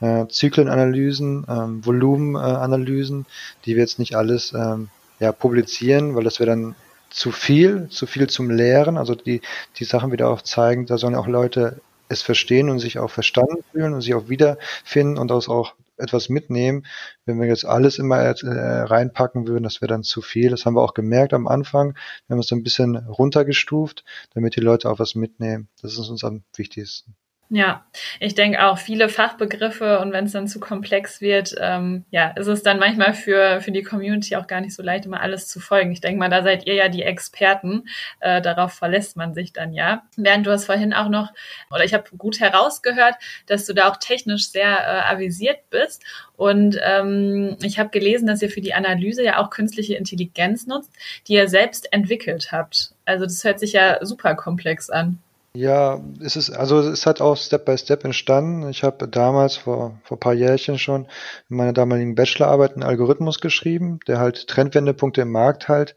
äh, 0.01 0.27
Zyklenanalysen, 0.27 1.45
ähm, 1.47 1.85
Volumenanalysen, 1.85 3.25
die 3.63 3.75
wir 3.75 3.83
jetzt 3.83 3.99
nicht 3.99 4.15
alles 4.15 4.51
ähm, 4.51 4.89
ja, 5.21 5.31
publizieren, 5.31 6.15
weil 6.15 6.23
das 6.23 6.39
wäre 6.39 6.49
dann 6.49 6.75
zu 7.11 7.31
viel, 7.31 7.89
zu 7.89 8.07
viel 8.07 8.27
zum 8.27 8.49
Lehren. 8.49 8.97
Also 8.97 9.13
die, 9.15 9.41
die 9.77 9.85
Sachen 9.85 10.11
wieder 10.11 10.29
auch 10.29 10.41
zeigen, 10.41 10.87
da 10.87 10.97
sollen 10.97 11.15
auch 11.15 11.27
Leute 11.27 11.79
es 12.09 12.23
verstehen 12.23 12.69
und 12.69 12.79
sich 12.79 12.99
auch 12.99 13.11
verstanden 13.11 13.63
fühlen 13.71 13.93
und 13.93 14.01
sich 14.01 14.15
auch 14.15 14.29
wiederfinden 14.29 15.17
und 15.17 15.29
daraus 15.29 15.47
auch 15.47 15.75
etwas 15.97 16.29
mitnehmen. 16.29 16.87
Wenn 17.25 17.39
wir 17.39 17.47
jetzt 17.47 17.65
alles 17.65 17.99
immer 17.99 18.17
äh, 18.17 18.33
reinpacken 18.81 19.47
würden, 19.47 19.63
das 19.63 19.79
wäre 19.81 19.89
dann 19.89 20.03
zu 20.03 20.21
viel. 20.21 20.49
Das 20.49 20.65
haben 20.65 20.73
wir 20.75 20.81
auch 20.81 20.95
gemerkt 20.95 21.33
am 21.33 21.47
Anfang. 21.47 21.93
Wir 22.27 22.33
haben 22.33 22.39
es 22.39 22.51
ein 22.51 22.63
bisschen 22.63 22.97
runtergestuft, 22.97 24.03
damit 24.33 24.55
die 24.55 24.61
Leute 24.61 24.89
auch 24.89 24.97
was 24.97 25.13
mitnehmen. 25.13 25.69
Das 25.81 25.93
ist 25.93 26.09
uns 26.09 26.23
am 26.23 26.43
wichtigsten. 26.55 27.15
Ja, 27.53 27.83
ich 28.21 28.33
denke 28.33 28.63
auch 28.65 28.77
viele 28.77 29.09
Fachbegriffe 29.09 29.99
und 29.99 30.13
wenn 30.13 30.23
es 30.23 30.31
dann 30.31 30.47
zu 30.47 30.61
komplex 30.61 31.19
wird, 31.19 31.53
ähm, 31.59 32.05
ja, 32.09 32.29
ist 32.29 32.47
es 32.47 32.63
dann 32.63 32.79
manchmal 32.79 33.13
für, 33.13 33.59
für 33.59 33.73
die 33.73 33.83
Community 33.83 34.37
auch 34.37 34.47
gar 34.47 34.61
nicht 34.61 34.73
so 34.73 34.81
leicht, 34.81 35.05
immer 35.05 35.19
alles 35.19 35.49
zu 35.49 35.59
folgen. 35.59 35.91
Ich 35.91 35.99
denke 35.99 36.17
mal, 36.17 36.29
da 36.29 36.43
seid 36.43 36.65
ihr 36.65 36.75
ja 36.75 36.87
die 36.87 37.03
Experten, 37.03 37.89
äh, 38.21 38.41
darauf 38.41 38.71
verlässt 38.71 39.17
man 39.17 39.33
sich 39.33 39.51
dann 39.51 39.73
ja. 39.73 40.03
Während 40.15 40.47
du 40.47 40.51
hast 40.51 40.63
vorhin 40.63 40.93
auch 40.93 41.09
noch, 41.09 41.33
oder 41.69 41.83
ich 41.83 41.93
habe 41.93 42.05
gut 42.17 42.39
herausgehört, 42.39 43.15
dass 43.47 43.65
du 43.65 43.73
da 43.73 43.89
auch 43.89 43.97
technisch 43.97 44.47
sehr 44.47 44.69
äh, 44.69 45.13
avisiert 45.13 45.69
bist 45.69 46.05
und 46.37 46.79
ähm, 46.81 47.57
ich 47.61 47.79
habe 47.79 47.89
gelesen, 47.89 48.27
dass 48.27 48.41
ihr 48.41 48.49
für 48.49 48.61
die 48.61 48.73
Analyse 48.73 49.25
ja 49.25 49.39
auch 49.39 49.49
künstliche 49.49 49.95
Intelligenz 49.95 50.67
nutzt, 50.67 50.93
die 51.27 51.33
ihr 51.33 51.49
selbst 51.49 51.91
entwickelt 51.91 52.53
habt. 52.53 52.93
Also 53.03 53.25
das 53.25 53.43
hört 53.43 53.59
sich 53.59 53.73
ja 53.73 53.97
super 54.05 54.35
komplex 54.35 54.89
an. 54.89 55.19
Ja, 55.53 56.01
es 56.21 56.37
ist, 56.37 56.49
also 56.49 56.79
es 56.79 57.05
halt 57.05 57.19
auch 57.19 57.35
Step 57.35 57.65
by 57.65 57.77
Step 57.77 58.05
entstanden. 58.05 58.69
Ich 58.69 58.83
habe 58.83 59.07
damals 59.09 59.57
vor, 59.57 59.99
vor 60.03 60.17
paar 60.17 60.33
Jährchen 60.33 60.79
schon 60.79 61.07
in 61.49 61.57
meiner 61.57 61.73
damaligen 61.73 62.15
Bachelorarbeit 62.15 62.73
einen 62.73 62.83
Algorithmus 62.83 63.41
geschrieben, 63.41 63.99
der 64.07 64.19
halt 64.19 64.47
Trendwendepunkte 64.47 65.21
im 65.21 65.31
Markt 65.31 65.67
halt 65.67 65.95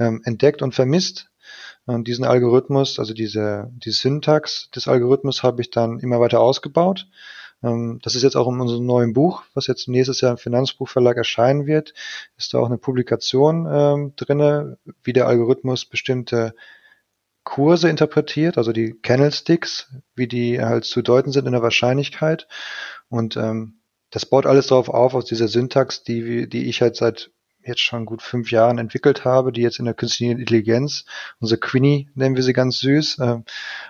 ähm, 0.00 0.22
entdeckt 0.24 0.60
und 0.60 0.74
vermisst. 0.74 1.30
Und 1.84 2.08
diesen 2.08 2.24
Algorithmus, 2.24 2.98
also 2.98 3.14
diese, 3.14 3.70
die 3.76 3.92
Syntax 3.92 4.70
des 4.72 4.88
Algorithmus 4.88 5.44
habe 5.44 5.62
ich 5.62 5.70
dann 5.70 6.00
immer 6.00 6.18
weiter 6.18 6.40
ausgebaut. 6.40 7.06
Ähm, 7.62 8.00
das 8.02 8.16
ist 8.16 8.24
jetzt 8.24 8.36
auch 8.36 8.48
in 8.48 8.60
unserem 8.60 8.86
neuen 8.86 9.12
Buch, 9.12 9.44
was 9.54 9.68
jetzt 9.68 9.86
nächstes 9.86 10.20
Jahr 10.20 10.32
im 10.32 10.38
Finanzbuchverlag 10.38 11.16
erscheinen 11.16 11.66
wird, 11.66 11.94
ist 12.38 12.54
da 12.54 12.58
auch 12.58 12.66
eine 12.66 12.78
Publikation 12.78 13.68
ähm, 13.70 14.12
drinne, 14.16 14.78
wie 15.04 15.12
der 15.12 15.28
Algorithmus 15.28 15.84
bestimmte 15.84 16.54
Kurse 17.46 17.88
interpretiert, 17.88 18.58
also 18.58 18.72
die 18.72 18.92
Candlesticks, 19.00 19.94
wie 20.16 20.26
die 20.26 20.60
halt 20.60 20.84
zu 20.84 21.00
deuten 21.00 21.30
sind 21.30 21.46
in 21.46 21.52
der 21.52 21.62
Wahrscheinlichkeit. 21.62 22.48
Und 23.08 23.36
ähm, 23.36 23.78
das 24.10 24.26
baut 24.26 24.46
alles 24.46 24.66
darauf 24.66 24.88
auf, 24.88 25.14
aus 25.14 25.26
dieser 25.26 25.46
Syntax, 25.46 26.02
die, 26.02 26.48
die 26.48 26.68
ich 26.68 26.82
halt 26.82 26.96
seit 26.96 27.30
jetzt 27.62 27.80
schon 27.80 28.04
gut 28.04 28.20
fünf 28.20 28.50
Jahren 28.50 28.78
entwickelt 28.78 29.24
habe, 29.24 29.52
die 29.52 29.62
jetzt 29.62 29.78
in 29.78 29.84
der 29.84 29.94
künstlichen 29.94 30.40
Intelligenz, 30.40 31.04
unsere 31.40 31.60
Queenie 31.60 32.10
nennen 32.14 32.34
wir 32.34 32.42
sie 32.42 32.52
ganz 32.52 32.80
süß, 32.80 33.20
äh, 33.20 33.38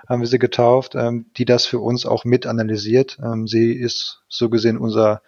haben 0.06 0.20
wir 0.20 0.26
sie 0.26 0.38
getauft, 0.38 0.94
ähm, 0.94 1.26
die 1.38 1.46
das 1.46 1.64
für 1.64 1.80
uns 1.80 2.04
auch 2.04 2.25
mit 2.25 2.46
analysiert. 2.46 3.18
Ähm, 3.22 3.46
sie 3.46 3.72
ist 3.72 4.22
so 4.28 4.50
gesehen 4.50 4.76
unser, 4.76 5.22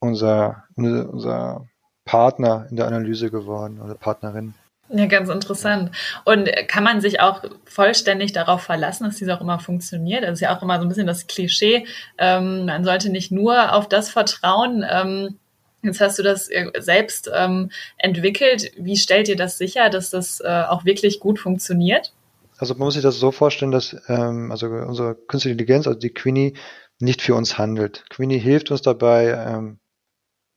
unser, 0.00 0.64
unser 0.74 1.68
Partner 2.04 2.66
in 2.68 2.76
der 2.76 2.88
Analyse 2.88 3.30
geworden 3.30 3.80
oder 3.80 3.94
Partnerin. 3.94 4.54
Ja, 4.90 5.06
ganz 5.06 5.30
interessant. 5.30 5.90
Und 6.24 6.50
kann 6.68 6.84
man 6.84 7.00
sich 7.00 7.20
auch 7.20 7.42
vollständig 7.64 8.32
darauf 8.32 8.62
verlassen, 8.62 9.04
dass 9.04 9.16
dies 9.16 9.28
auch 9.30 9.40
immer 9.40 9.58
funktioniert? 9.58 10.24
Das 10.24 10.34
ist 10.34 10.40
ja 10.40 10.54
auch 10.56 10.62
immer 10.62 10.76
so 10.78 10.82
ein 10.82 10.88
bisschen 10.88 11.06
das 11.06 11.26
Klischee. 11.26 11.86
Ähm, 12.18 12.66
man 12.66 12.84
sollte 12.84 13.10
nicht 13.10 13.32
nur 13.32 13.72
auf 13.72 13.88
das 13.88 14.10
vertrauen. 14.10 14.84
Ähm, 14.88 15.38
jetzt 15.82 16.00
hast 16.00 16.18
du 16.18 16.22
das 16.22 16.48
äh, 16.50 16.70
selbst 16.78 17.30
ähm, 17.34 17.70
entwickelt. 17.96 18.72
Wie 18.76 18.96
stellt 18.96 19.28
ihr 19.28 19.36
das 19.36 19.56
sicher, 19.56 19.88
dass 19.88 20.10
das 20.10 20.40
äh, 20.40 20.64
auch 20.68 20.84
wirklich 20.84 21.18
gut 21.18 21.38
funktioniert? 21.38 22.12
Also 22.58 22.74
man 22.74 22.84
muss 22.84 22.94
sich 22.94 23.02
das 23.02 23.18
so 23.18 23.32
vorstellen, 23.32 23.72
dass 23.72 23.96
ähm, 24.08 24.52
also 24.52 24.66
unsere 24.66 25.14
künstliche 25.14 25.52
Intelligenz, 25.52 25.86
also 25.86 25.98
die 25.98 26.12
Queenie, 26.12 26.54
nicht 27.00 27.22
für 27.22 27.34
uns 27.34 27.58
handelt. 27.58 28.04
Queenie 28.10 28.38
hilft 28.38 28.70
uns 28.70 28.82
dabei, 28.82 29.30
ähm, 29.30 29.78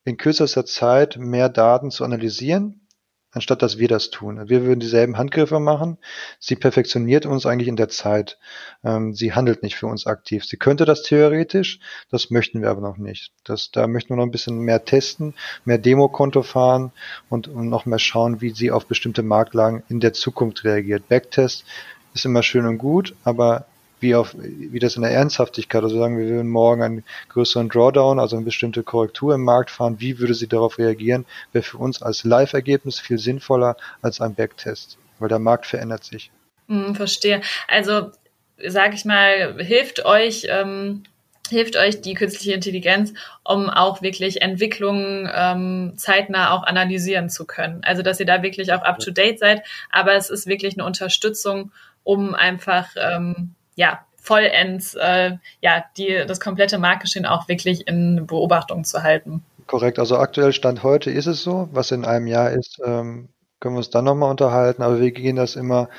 in 0.04 0.18
kürzester 0.18 0.66
Zeit 0.66 1.18
mehr 1.18 1.50
Daten 1.50 1.92
zu 1.92 2.04
analysieren 2.04 2.87
anstatt 3.38 3.62
dass 3.62 3.78
wir 3.78 3.88
das 3.88 4.10
tun. 4.10 4.50
Wir 4.50 4.64
würden 4.66 4.80
dieselben 4.80 5.18
Handgriffe 5.18 5.60
machen. 5.60 5.98
Sie 6.40 6.56
perfektioniert 6.56 7.28
uns 7.28 7.46
eigentlich 7.46 7.68
in 7.68 7.76
der 7.76 7.88
Zeit. 7.88 8.40
Ähm, 8.84 9.14
sie 9.14 9.34
handelt 9.34 9.62
nicht 9.62 9.76
für 9.76 9.86
uns 9.86 10.08
aktiv. 10.08 10.44
Sie 10.44 10.58
könnte 10.58 10.86
das 10.86 11.04
theoretisch, 11.04 11.80
das 12.10 12.32
möchten 12.32 12.62
wir 12.62 12.70
aber 12.70 12.82
noch 12.82 12.98
nicht. 12.98 13.32
Das, 13.44 13.70
da 13.72 13.86
möchten 13.88 14.10
wir 14.10 14.18
noch 14.18 14.24
ein 14.24 14.32
bisschen 14.32 14.60
mehr 14.60 14.84
testen, 14.86 15.36
mehr 15.66 15.78
Demokonto 15.78 16.42
fahren 16.42 16.92
und, 17.30 17.48
und 17.48 17.70
noch 17.70 17.86
mehr 17.86 18.00
schauen, 18.00 18.42
wie 18.42 18.50
sie 18.50 18.72
auf 18.72 18.88
bestimmte 18.88 19.22
Marktlagen 19.22 19.84
in 19.88 20.00
der 20.00 20.14
Zukunft 20.14 20.64
reagiert. 20.64 21.08
Backtest 21.08 21.64
ist 22.16 22.26
immer 22.26 22.42
schön 22.42 22.66
und 22.66 22.80
gut, 22.80 23.16
aber 23.24 23.68
wie 24.00 24.16
auf, 24.16 24.36
wie 24.38 24.80
das 24.80 24.96
in 24.96 25.02
der 25.02 25.12
Ernsthaftigkeit, 25.12 25.84
also 25.84 25.98
sagen 25.98 26.18
wir 26.18 26.28
würden 26.28 26.50
morgen 26.50 26.84
einen 26.84 27.04
größeren 27.30 27.70
Drawdown, 27.70 28.20
also 28.20 28.36
eine 28.36 28.46
bestimmte 28.46 28.84
Korrektur 28.84 29.36
im 29.36 29.44
Markt 29.44 29.72
fahren, 29.72 30.00
wie 30.00 30.20
würde 30.20 30.34
sie 30.34 30.48
darauf 30.48 30.78
reagieren, 30.78 31.26
wäre 31.52 31.64
für 31.64 31.78
uns 31.78 32.02
als 32.02 32.24
Live-Ergebnis 32.24 33.00
viel 33.00 33.18
sinnvoller 33.18 33.76
als 34.02 34.22
ein 34.22 34.36
Backtest, 34.36 34.98
weil 35.20 35.30
der 35.30 35.40
Markt 35.40 35.66
verändert 35.66 36.04
sich. 36.04 36.32
Hm, 36.68 36.96
verstehe. 36.96 37.42
Also, 37.68 38.12
sage 38.66 38.96
ich 38.96 39.06
mal, 39.06 39.56
hilft 39.64 40.06
euch, 40.06 40.48
ähm, 40.50 41.04
hilft 41.50 41.78
euch 41.78 42.02
die 42.02 42.14
künstliche 42.14 42.54
Intelligenz, 42.54 43.14
um 43.44 43.70
auch 43.70 44.02
wirklich 44.02 44.42
Entwicklungen 44.42 45.30
ähm, 45.34 45.94
zeitnah 45.96 46.52
auch 46.52 46.64
analysieren 46.64 47.30
zu 47.30 47.46
können. 47.46 47.82
Also, 47.84 48.02
dass 48.02 48.20
ihr 48.20 48.26
da 48.26 48.44
wirklich 48.44 48.74
auch 48.74 48.82
up-to-date 48.82 49.40
seid, 49.40 49.64
aber 49.90 50.14
es 50.14 50.30
ist 50.30 50.46
wirklich 50.46 50.76
eine 50.76 50.86
Unterstützung, 50.86 51.72
um 52.04 52.36
einfach 52.36 52.90
ähm, 52.98 53.56
ja, 53.78 54.02
vollends 54.18 54.96
äh, 54.96 55.38
ja, 55.62 55.86
die, 55.96 56.26
das 56.28 56.42
komplette 56.42 56.78
Marktgeschehen 56.78 57.26
auch 57.26 57.48
wirklich 57.48 57.88
in 57.88 58.28
Beobachtung 58.28 58.84
zu 58.84 59.04
halten. 59.04 59.46
Korrekt, 59.68 60.00
also 60.00 60.18
aktuell 60.18 60.52
Stand 60.52 60.84
heute 60.84 61.12
ist 61.12 61.28
es 61.28 61.44
so, 61.44 61.70
was 61.72 61.92
in 61.92 62.04
einem 62.04 62.28
Jahr 62.28 62.52
ist, 62.52 62.80
ähm, 62.84 63.30
können 63.60 63.76
wir 63.76 63.80
uns 63.80 63.90
dann 63.90 64.06
nochmal 64.06 64.30
unterhalten, 64.30 64.82
aber 64.82 65.00
wir 65.00 65.12
gehen 65.12 65.38
das 65.38 65.56
immer 65.56 65.90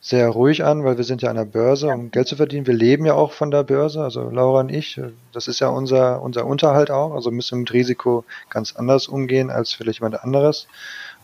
sehr 0.00 0.28
ruhig 0.28 0.64
an, 0.64 0.84
weil 0.84 0.96
wir 0.96 1.04
sind 1.04 1.22
ja 1.22 1.30
an 1.30 1.36
der 1.36 1.44
Börse, 1.44 1.88
um 1.88 2.10
Geld 2.10 2.28
zu 2.28 2.36
verdienen. 2.36 2.66
Wir 2.66 2.74
leben 2.74 3.04
ja 3.04 3.14
auch 3.14 3.32
von 3.32 3.50
der 3.50 3.64
Börse, 3.64 4.02
also 4.02 4.30
Laura 4.30 4.60
und 4.60 4.68
ich. 4.68 5.00
Das 5.32 5.48
ist 5.48 5.60
ja 5.60 5.68
unser, 5.68 6.22
unser 6.22 6.46
Unterhalt 6.46 6.90
auch. 6.90 7.14
Also 7.14 7.32
müssen 7.32 7.60
mit 7.60 7.72
Risiko 7.72 8.24
ganz 8.48 8.76
anders 8.76 9.08
umgehen 9.08 9.50
als 9.50 9.72
vielleicht 9.72 9.98
jemand 9.98 10.22
anderes. 10.22 10.68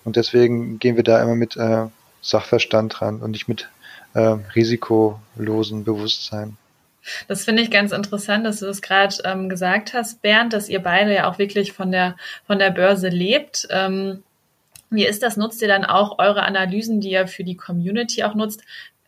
Und 0.04 0.16
deswegen 0.16 0.80
gehen 0.80 0.96
wir 0.96 1.04
da 1.04 1.22
immer 1.22 1.36
mit 1.36 1.56
äh, 1.56 1.86
Sachverstand 2.20 2.98
dran 2.98 3.20
und 3.20 3.30
nicht 3.30 3.46
mit 3.46 3.68
äh, 4.14 4.36
risikolosen 4.54 5.84
Bewusstsein. 5.84 6.56
Das 7.28 7.44
finde 7.44 7.62
ich 7.62 7.70
ganz 7.70 7.92
interessant, 7.92 8.46
dass 8.46 8.60
du 8.60 8.66
das 8.66 8.80
gerade 8.80 9.14
ähm, 9.24 9.48
gesagt 9.48 9.92
hast, 9.92 10.22
Bernd, 10.22 10.52
dass 10.52 10.68
ihr 10.68 10.82
beide 10.82 11.14
ja 11.14 11.30
auch 11.30 11.38
wirklich 11.38 11.72
von 11.72 11.92
der, 11.92 12.16
von 12.46 12.58
der 12.58 12.70
Börse 12.70 13.08
lebt. 13.08 13.68
Ähm, 13.70 14.22
wie 14.90 15.06
ist 15.06 15.22
das? 15.22 15.36
Nutzt 15.36 15.60
ihr 15.60 15.68
dann 15.68 15.84
auch 15.84 16.18
eure 16.18 16.44
Analysen, 16.44 17.00
die 17.00 17.10
ihr 17.10 17.26
für 17.26 17.44
die 17.44 17.56
Community 17.56 18.24
auch 18.24 18.34
nutzt, 18.34 18.62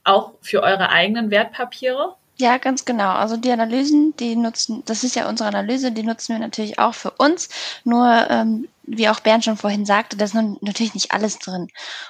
auch 0.05 0.33
für 0.43 0.63
eure 0.63 0.91
eigenen 0.91 1.31
Wertpapiere? 1.31 2.15
Ja, 2.39 2.59
ganz 2.59 2.85
genau. 2.85 3.13
Also 3.13 3.39
die 3.39 3.51
Analysen, 3.51 4.15
die 4.19 4.37
nutzen, 4.37 4.83
das 4.85 5.05
ist 5.05 5.17
ja 5.17 5.27
unsere 5.29 5.49
Analyse, 5.49 5.91
die 5.91 6.03
nutzen 6.03 6.35
wir 6.35 6.39
natürlich 6.39 6.79
auch 6.79 6.93
für 6.93 7.13
uns. 7.13 7.49
Nur, 7.85 8.27
ähm, 8.29 8.69
wie 8.87 9.09
auch 9.09 9.21
Bernd 9.21 9.45
schon 9.45 9.57
vorhin 9.57 9.85
sagte, 9.85 10.17
da 10.17 10.25
ist 10.25 10.35
natürlich 10.35 10.95
nicht 10.95 11.13
alles 11.13 11.39
drin. 11.39 11.69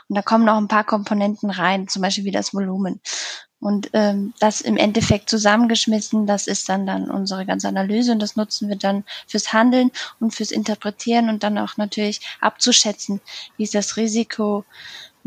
Und 0.09 0.17
da 0.17 0.23
kommen 0.23 0.45
noch 0.45 0.57
ein 0.57 0.69
paar 0.69 0.85
Komponenten 0.85 1.51
rein, 1.51 1.89
zum 1.89 2.03
Beispiel 2.03 2.25
wie 2.25 2.31
das 2.31 2.55
Volumen. 2.55 3.01
Und 3.59 3.91
ähm, 3.95 4.35
das 4.39 4.61
im 4.61 4.77
Endeffekt 4.77 5.31
zusammengeschmissen, 5.31 6.27
das 6.27 6.47
ist 6.47 6.69
dann 6.69 6.87
dann 6.87 7.11
unsere 7.11 7.47
ganze 7.47 7.69
Analyse 7.69 8.13
und 8.13 8.21
das 8.21 8.37
nutzen 8.37 8.69
wir 8.69 8.77
dann 8.77 9.05
fürs 9.27 9.53
Handeln 9.53 9.91
und 10.21 10.35
fürs 10.35 10.51
Interpretieren 10.51 11.31
und 11.31 11.43
dann 11.43 11.57
auch 11.57 11.79
natürlich 11.79 12.21
abzuschätzen, 12.41 13.21
wie 13.57 13.65
ist 13.65 13.75
das 13.75 13.97
Risiko, 13.97 14.65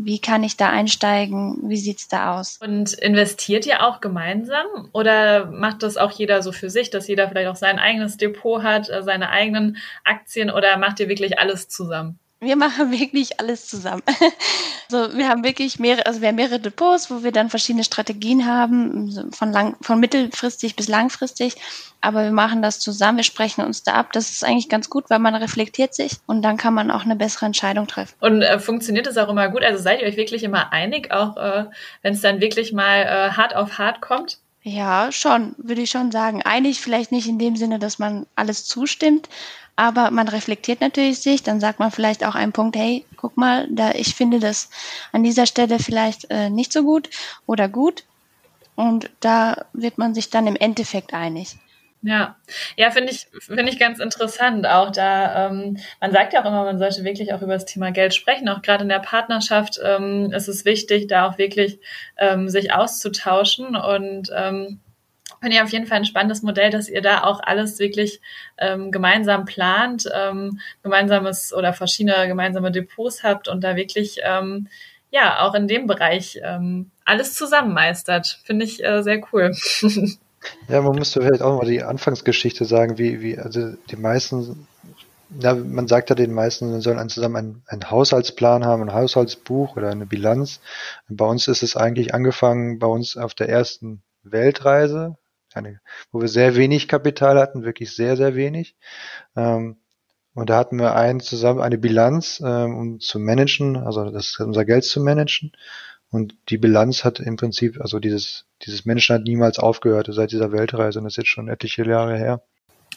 wie 0.04 0.20
kann 0.20 0.44
ich 0.44 0.56
da 0.56 0.70
einsteigen? 0.70 1.58
Wie 1.62 1.76
sieht's 1.76 2.08
da 2.08 2.38
aus? 2.38 2.58
Und 2.62 2.94
investiert 2.94 3.66
ihr 3.66 3.84
auch 3.84 4.00
gemeinsam 4.00 4.66
oder 4.92 5.46
macht 5.46 5.82
das 5.82 5.96
auch 5.96 6.12
jeder 6.12 6.42
so 6.42 6.52
für 6.52 6.70
sich, 6.70 6.90
dass 6.90 7.08
jeder 7.08 7.28
vielleicht 7.28 7.48
auch 7.48 7.56
sein 7.56 7.78
eigenes 7.78 8.16
Depot 8.16 8.62
hat, 8.62 8.88
äh, 8.88 9.02
seine 9.02 9.30
eigenen 9.30 9.78
Aktien 10.04 10.50
oder 10.50 10.76
macht 10.78 11.00
ihr 11.00 11.08
wirklich 11.08 11.38
alles 11.38 11.68
zusammen? 11.68 12.19
Wir 12.40 12.56
machen 12.56 12.90
wirklich 12.98 13.38
alles 13.38 13.66
zusammen. 13.66 14.02
Also 14.92 15.16
wir 15.16 15.28
haben 15.28 15.44
wirklich 15.44 15.78
mehrere, 15.78 16.04
also 16.06 16.20
wir 16.20 16.26
haben 16.26 16.34
mehrere 16.34 16.58
Depots, 16.58 17.12
wo 17.12 17.22
wir 17.22 17.30
dann 17.30 17.48
verschiedene 17.48 17.84
Strategien 17.84 18.44
haben, 18.44 19.30
von 19.32 19.52
lang, 19.52 19.76
von 19.82 20.00
mittelfristig 20.00 20.74
bis 20.74 20.88
langfristig. 20.88 21.54
Aber 22.00 22.24
wir 22.24 22.32
machen 22.32 22.60
das 22.60 22.80
zusammen, 22.80 23.18
wir 23.18 23.22
sprechen 23.22 23.64
uns 23.64 23.84
da 23.84 23.92
ab. 23.92 24.12
Das 24.12 24.30
ist 24.30 24.44
eigentlich 24.44 24.68
ganz 24.68 24.90
gut, 24.90 25.08
weil 25.08 25.20
man 25.20 25.36
reflektiert 25.36 25.94
sich 25.94 26.16
und 26.26 26.42
dann 26.42 26.56
kann 26.56 26.74
man 26.74 26.90
auch 26.90 27.04
eine 27.04 27.14
bessere 27.14 27.46
Entscheidung 27.46 27.86
treffen. 27.86 28.16
Und 28.18 28.42
äh, 28.42 28.58
funktioniert 28.58 29.06
das 29.06 29.16
auch 29.16 29.28
immer 29.28 29.48
gut? 29.48 29.62
Also 29.62 29.80
seid 29.80 30.02
ihr 30.02 30.08
euch 30.08 30.16
wirklich 30.16 30.42
immer 30.42 30.72
einig, 30.72 31.12
auch 31.12 31.36
äh, 31.36 31.66
wenn 32.02 32.14
es 32.14 32.20
dann 32.20 32.40
wirklich 32.40 32.72
mal 32.72 33.02
äh, 33.02 33.30
hart 33.36 33.54
auf 33.54 33.78
hart 33.78 34.00
kommt? 34.00 34.40
Ja, 34.62 35.10
schon, 35.10 35.54
würde 35.58 35.82
ich 35.82 35.90
schon 35.90 36.12
sagen. 36.12 36.42
Einig 36.42 36.80
vielleicht 36.80 37.12
nicht 37.12 37.26
in 37.26 37.38
dem 37.38 37.56
Sinne, 37.56 37.78
dass 37.78 37.98
man 37.98 38.26
alles 38.36 38.66
zustimmt, 38.66 39.28
aber 39.74 40.10
man 40.10 40.28
reflektiert 40.28 40.82
natürlich 40.82 41.20
sich, 41.20 41.42
dann 41.42 41.60
sagt 41.60 41.78
man 41.78 41.90
vielleicht 41.90 42.24
auch 42.24 42.34
einen 42.34 42.52
Punkt, 42.52 42.76
hey, 42.76 43.06
guck 43.16 43.36
mal, 43.38 43.66
da 43.70 43.92
ich 43.92 44.14
finde 44.14 44.38
das 44.38 44.68
an 45.12 45.22
dieser 45.22 45.46
Stelle 45.46 45.78
vielleicht 45.78 46.30
äh, 46.30 46.50
nicht 46.50 46.72
so 46.72 46.82
gut 46.82 47.08
oder 47.46 47.68
gut. 47.68 48.04
Und 48.74 49.10
da 49.20 49.66
wird 49.72 49.98
man 49.98 50.14
sich 50.14 50.30
dann 50.30 50.46
im 50.46 50.56
Endeffekt 50.56 51.14
einig. 51.14 51.56
Ja, 52.02 52.36
ja, 52.76 52.90
finde 52.90 53.12
ich, 53.12 53.26
finde 53.40 53.68
ich 53.68 53.78
ganz 53.78 53.98
interessant. 53.98 54.66
Auch 54.66 54.90
da, 54.90 55.48
ähm, 55.48 55.76
man 56.00 56.12
sagt 56.12 56.32
ja 56.32 56.40
auch 56.40 56.46
immer, 56.46 56.64
man 56.64 56.78
sollte 56.78 57.04
wirklich 57.04 57.34
auch 57.34 57.42
über 57.42 57.52
das 57.52 57.66
Thema 57.66 57.90
Geld 57.92 58.14
sprechen. 58.14 58.48
Auch 58.48 58.62
gerade 58.62 58.84
in 58.84 58.88
der 58.88 59.00
Partnerschaft 59.00 59.78
ähm, 59.84 60.32
ist 60.32 60.48
es 60.48 60.64
wichtig, 60.64 61.08
da 61.08 61.28
auch 61.28 61.36
wirklich 61.36 61.78
ähm, 62.16 62.48
sich 62.48 62.72
auszutauschen 62.72 63.76
und 63.76 64.30
ähm, 64.34 64.80
finde 65.40 65.56
ich 65.56 65.62
auf 65.62 65.72
jeden 65.72 65.86
Fall 65.86 65.98
ein 65.98 66.04
spannendes 66.06 66.42
Modell, 66.42 66.70
dass 66.70 66.88
ihr 66.88 67.02
da 67.02 67.24
auch 67.24 67.40
alles 67.42 67.78
wirklich 67.78 68.20
ähm, 68.56 68.90
gemeinsam 68.90 69.44
plant, 69.44 70.08
ähm, 70.14 70.58
gemeinsames 70.82 71.52
oder 71.52 71.74
verschiedene 71.74 72.28
gemeinsame 72.28 72.72
Depots 72.72 73.22
habt 73.22 73.46
und 73.48 73.62
da 73.62 73.76
wirklich 73.76 74.20
ähm, 74.22 74.68
ja 75.10 75.40
auch 75.40 75.54
in 75.54 75.68
dem 75.68 75.86
Bereich 75.86 76.40
ähm, 76.42 76.90
alles 77.04 77.34
zusammen 77.34 77.74
meistert. 77.74 78.40
Finde 78.44 78.64
ich 78.64 78.82
äh, 78.82 79.02
sehr 79.02 79.20
cool. 79.32 79.52
ja, 80.68 80.80
man 80.80 80.96
müsste 80.96 81.20
vielleicht 81.20 81.42
auch 81.42 81.58
mal 81.58 81.66
die 81.66 81.82
Anfangsgeschichte 81.82 82.64
sagen, 82.64 82.98
wie, 82.98 83.20
wie, 83.20 83.38
also 83.38 83.72
die 83.90 83.96
meisten 83.96 84.66
ja, 85.38 85.54
man 85.54 85.86
sagt 85.86 86.10
ja 86.10 86.16
den 86.16 86.32
meisten, 86.32 86.70
man 86.70 86.80
soll 86.80 86.98
einen 86.98 87.08
zusammen 87.08 87.36
einen, 87.36 87.62
einen 87.66 87.90
Haushaltsplan 87.90 88.64
haben, 88.64 88.82
ein 88.82 88.92
Haushaltsbuch 88.92 89.76
oder 89.76 89.90
eine 89.90 90.06
Bilanz. 90.06 90.60
Bei 91.08 91.24
uns 91.24 91.46
ist 91.48 91.62
es 91.62 91.76
eigentlich 91.76 92.14
angefangen, 92.14 92.78
bei 92.78 92.86
uns 92.86 93.16
auf 93.16 93.34
der 93.34 93.48
ersten 93.48 94.02
Weltreise, 94.22 95.16
eine, 95.54 95.80
wo 96.12 96.20
wir 96.20 96.28
sehr 96.28 96.56
wenig 96.56 96.88
Kapital 96.88 97.38
hatten, 97.38 97.64
wirklich 97.64 97.94
sehr, 97.94 98.16
sehr 98.16 98.34
wenig. 98.34 98.76
Ähm, 99.36 99.76
und 100.34 100.50
da 100.50 100.56
hatten 100.58 100.78
wir 100.78 100.94
ein, 100.94 101.20
zusammen 101.20 101.60
eine 101.60 101.78
Bilanz, 101.78 102.40
ähm, 102.44 102.76
um 102.76 103.00
zu 103.00 103.18
managen, 103.18 103.76
also 103.76 104.10
das 104.10 104.38
unser 104.38 104.64
Geld 104.64 104.84
zu 104.84 105.00
managen. 105.00 105.52
Und 106.10 106.34
die 106.48 106.58
Bilanz 106.58 107.04
hat 107.04 107.20
im 107.20 107.36
Prinzip, 107.36 107.80
also 107.80 108.00
dieses, 108.00 108.46
dieses 108.62 108.84
Managen 108.84 109.14
hat 109.14 109.22
niemals 109.24 109.58
aufgehört 109.58 110.08
seit 110.10 110.32
dieser 110.32 110.52
Weltreise 110.52 110.98
und 110.98 111.04
das 111.04 111.14
ist 111.14 111.18
jetzt 111.18 111.28
schon 111.28 111.48
etliche 111.48 111.84
Jahre 111.84 112.16
her. 112.16 112.42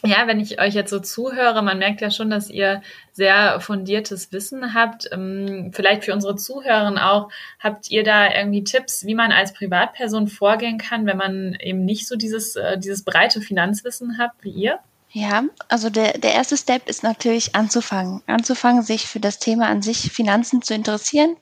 Ja, 0.02 0.26
wenn 0.26 0.40
ich 0.40 0.60
euch 0.60 0.74
jetzt 0.74 0.90
so 0.90 0.98
zuhöre, 0.98 1.62
man 1.62 1.78
merkt 1.78 2.02
ja 2.02 2.10
schon, 2.10 2.28
dass 2.28 2.50
ihr 2.50 2.82
sehr 3.12 3.58
fundiertes 3.60 4.32
Wissen 4.32 4.74
habt. 4.74 5.08
Ähm, 5.12 5.70
vielleicht 5.72 6.04
für 6.04 6.12
unsere 6.12 6.36
Zuhörerinnen 6.36 6.98
auch, 6.98 7.30
habt 7.58 7.90
ihr 7.90 8.02
da 8.02 8.30
irgendwie 8.30 8.64
Tipps, 8.64 9.06
wie 9.06 9.14
man 9.14 9.32
als 9.32 9.54
Privatperson 9.54 10.28
vorgehen 10.28 10.76
kann, 10.76 11.06
wenn 11.06 11.16
man 11.16 11.56
eben 11.58 11.84
nicht 11.86 12.06
so 12.06 12.16
dieses, 12.16 12.56
äh, 12.56 12.76
dieses 12.76 13.04
breite 13.04 13.40
Finanzwissen 13.40 14.18
hat 14.18 14.32
wie 14.42 14.50
ihr? 14.50 14.80
Ja, 15.16 15.44
also 15.68 15.90
der, 15.90 16.18
der 16.18 16.34
erste 16.34 16.56
Step 16.56 16.88
ist 16.88 17.04
natürlich 17.04 17.54
anzufangen. 17.54 18.20
Anzufangen, 18.26 18.82
sich 18.82 19.06
für 19.06 19.20
das 19.20 19.38
Thema 19.38 19.68
an 19.68 19.80
sich 19.80 20.10
Finanzen 20.10 20.60
zu 20.60 20.74
interessieren. 20.74 21.36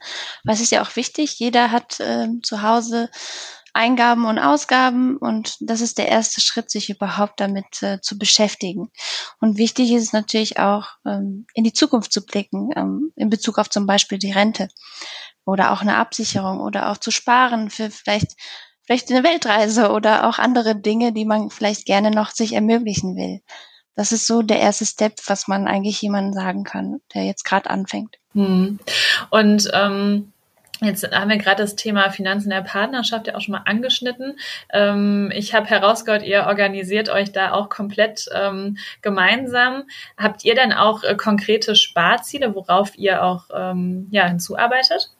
Was 0.44 0.60
ist 0.60 0.72
ja 0.72 0.82
auch 0.82 0.94
wichtig. 0.94 1.38
Jeder 1.38 1.70
hat 1.70 1.98
äh, 1.98 2.28
zu 2.42 2.60
Hause 2.60 3.08
Eingaben 3.72 4.26
und 4.26 4.38
Ausgaben 4.38 5.16
und 5.16 5.56
das 5.60 5.80
ist 5.80 5.96
der 5.96 6.08
erste 6.08 6.42
Schritt, 6.42 6.70
sich 6.70 6.90
überhaupt 6.90 7.40
damit 7.40 7.82
äh, 7.82 7.98
zu 8.02 8.18
beschäftigen. 8.18 8.90
Und 9.40 9.56
wichtig 9.56 9.90
ist 9.92 10.02
es 10.02 10.12
natürlich 10.12 10.58
auch, 10.58 10.88
ähm, 11.06 11.46
in 11.54 11.64
die 11.64 11.72
Zukunft 11.72 12.12
zu 12.12 12.26
blicken, 12.26 12.68
ähm, 12.76 13.12
in 13.16 13.30
Bezug 13.30 13.58
auf 13.58 13.70
zum 13.70 13.86
Beispiel 13.86 14.18
die 14.18 14.32
Rente 14.32 14.68
oder 15.46 15.72
auch 15.72 15.80
eine 15.80 15.96
Absicherung 15.96 16.60
oder 16.60 16.90
auch 16.90 16.98
zu 16.98 17.10
sparen 17.10 17.70
für 17.70 17.90
vielleicht 17.90 18.36
vielleicht 18.84 19.10
eine 19.10 19.24
Weltreise 19.24 19.90
oder 19.90 20.28
auch 20.28 20.38
andere 20.38 20.76
Dinge, 20.76 21.12
die 21.12 21.24
man 21.24 21.50
vielleicht 21.50 21.86
gerne 21.86 22.10
noch 22.10 22.30
sich 22.30 22.52
ermöglichen 22.54 23.16
will. 23.16 23.40
Das 23.94 24.12
ist 24.12 24.26
so 24.26 24.42
der 24.42 24.60
erste 24.60 24.86
Step, 24.86 25.14
was 25.26 25.48
man 25.48 25.68
eigentlich 25.68 26.00
jemandem 26.00 26.32
sagen 26.32 26.64
kann, 26.64 27.00
der 27.14 27.24
jetzt 27.24 27.44
gerade 27.44 27.68
anfängt. 27.68 28.16
Hm. 28.34 28.78
Und 29.30 29.70
ähm, 29.74 30.32
Jetzt 30.82 31.08
haben 31.12 31.30
wir 31.30 31.36
gerade 31.36 31.62
das 31.62 31.76
Thema 31.76 32.10
Finanzen 32.10 32.50
der 32.50 32.62
Partnerschaft 32.62 33.28
ja 33.28 33.36
auch 33.36 33.40
schon 33.40 33.52
mal 33.52 33.62
angeschnitten. 33.66 34.36
Ähm, 34.72 35.30
ich 35.32 35.54
habe 35.54 35.66
herausgehört, 35.66 36.24
ihr 36.24 36.46
organisiert 36.46 37.08
euch 37.08 37.30
da 37.30 37.52
auch 37.52 37.68
komplett 37.68 38.26
ähm, 38.34 38.78
gemeinsam. 39.00 39.84
Habt 40.16 40.44
ihr 40.44 40.56
denn 40.56 40.72
auch 40.72 41.04
äh, 41.04 41.14
konkrete 41.14 41.76
Sparziele, 41.76 42.56
worauf 42.56 42.98
ihr 42.98 43.22
auch 43.22 43.44
ähm, 43.54 44.08
ja, 44.10 44.26
hinzuarbeitet? 44.26 45.12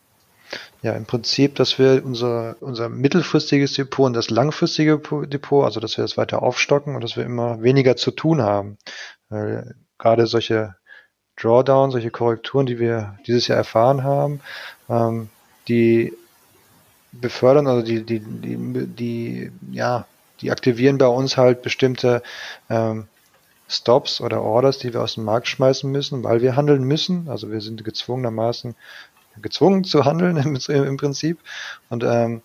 Ja, 0.82 0.94
im 0.94 1.06
Prinzip, 1.06 1.54
dass 1.54 1.78
wir 1.78 2.02
unser, 2.04 2.56
unser 2.60 2.88
mittelfristiges 2.88 3.74
Depot 3.74 4.06
und 4.06 4.14
das 4.14 4.30
langfristige 4.30 5.00
Depot, 5.26 5.64
also 5.64 5.78
dass 5.78 5.96
wir 5.96 6.02
das 6.02 6.16
weiter 6.16 6.42
aufstocken 6.42 6.96
und 6.96 7.04
dass 7.04 7.16
wir 7.16 7.24
immer 7.24 7.62
weniger 7.62 7.96
zu 7.96 8.10
tun 8.10 8.42
haben. 8.42 8.78
Weil 9.28 9.76
gerade 9.98 10.26
solche 10.26 10.74
Drawdowns, 11.36 11.92
solche 11.92 12.10
Korrekturen, 12.10 12.66
die 12.66 12.80
wir 12.80 13.16
dieses 13.26 13.46
Jahr 13.46 13.58
erfahren 13.58 14.02
haben, 14.02 14.40
ähm, 14.88 15.30
die 15.68 16.12
befördern, 17.12 17.68
also 17.68 17.82
die, 17.82 18.02
die, 18.02 18.20
die, 18.20 18.86
die, 18.86 19.52
ja, 19.70 20.06
die 20.40 20.50
aktivieren 20.50 20.98
bei 20.98 21.06
uns 21.06 21.36
halt 21.36 21.62
bestimmte 21.62 22.22
ähm, 22.68 23.06
Stops 23.68 24.20
oder 24.20 24.42
Orders, 24.42 24.78
die 24.78 24.92
wir 24.92 25.00
aus 25.00 25.14
dem 25.14 25.24
Markt 25.24 25.48
schmeißen 25.48 25.90
müssen, 25.90 26.24
weil 26.24 26.42
wir 26.42 26.56
handeln 26.56 26.82
müssen. 26.82 27.28
Also 27.28 27.50
wir 27.50 27.60
sind 27.60 27.84
gezwungenermaßen 27.84 28.74
gezwungen 29.40 29.84
zu 29.84 30.04
handeln 30.04 30.36
im, 30.36 30.56
im 30.84 30.96
Prinzip. 30.96 31.38
Und 31.88 32.04
ähm, 32.04 32.42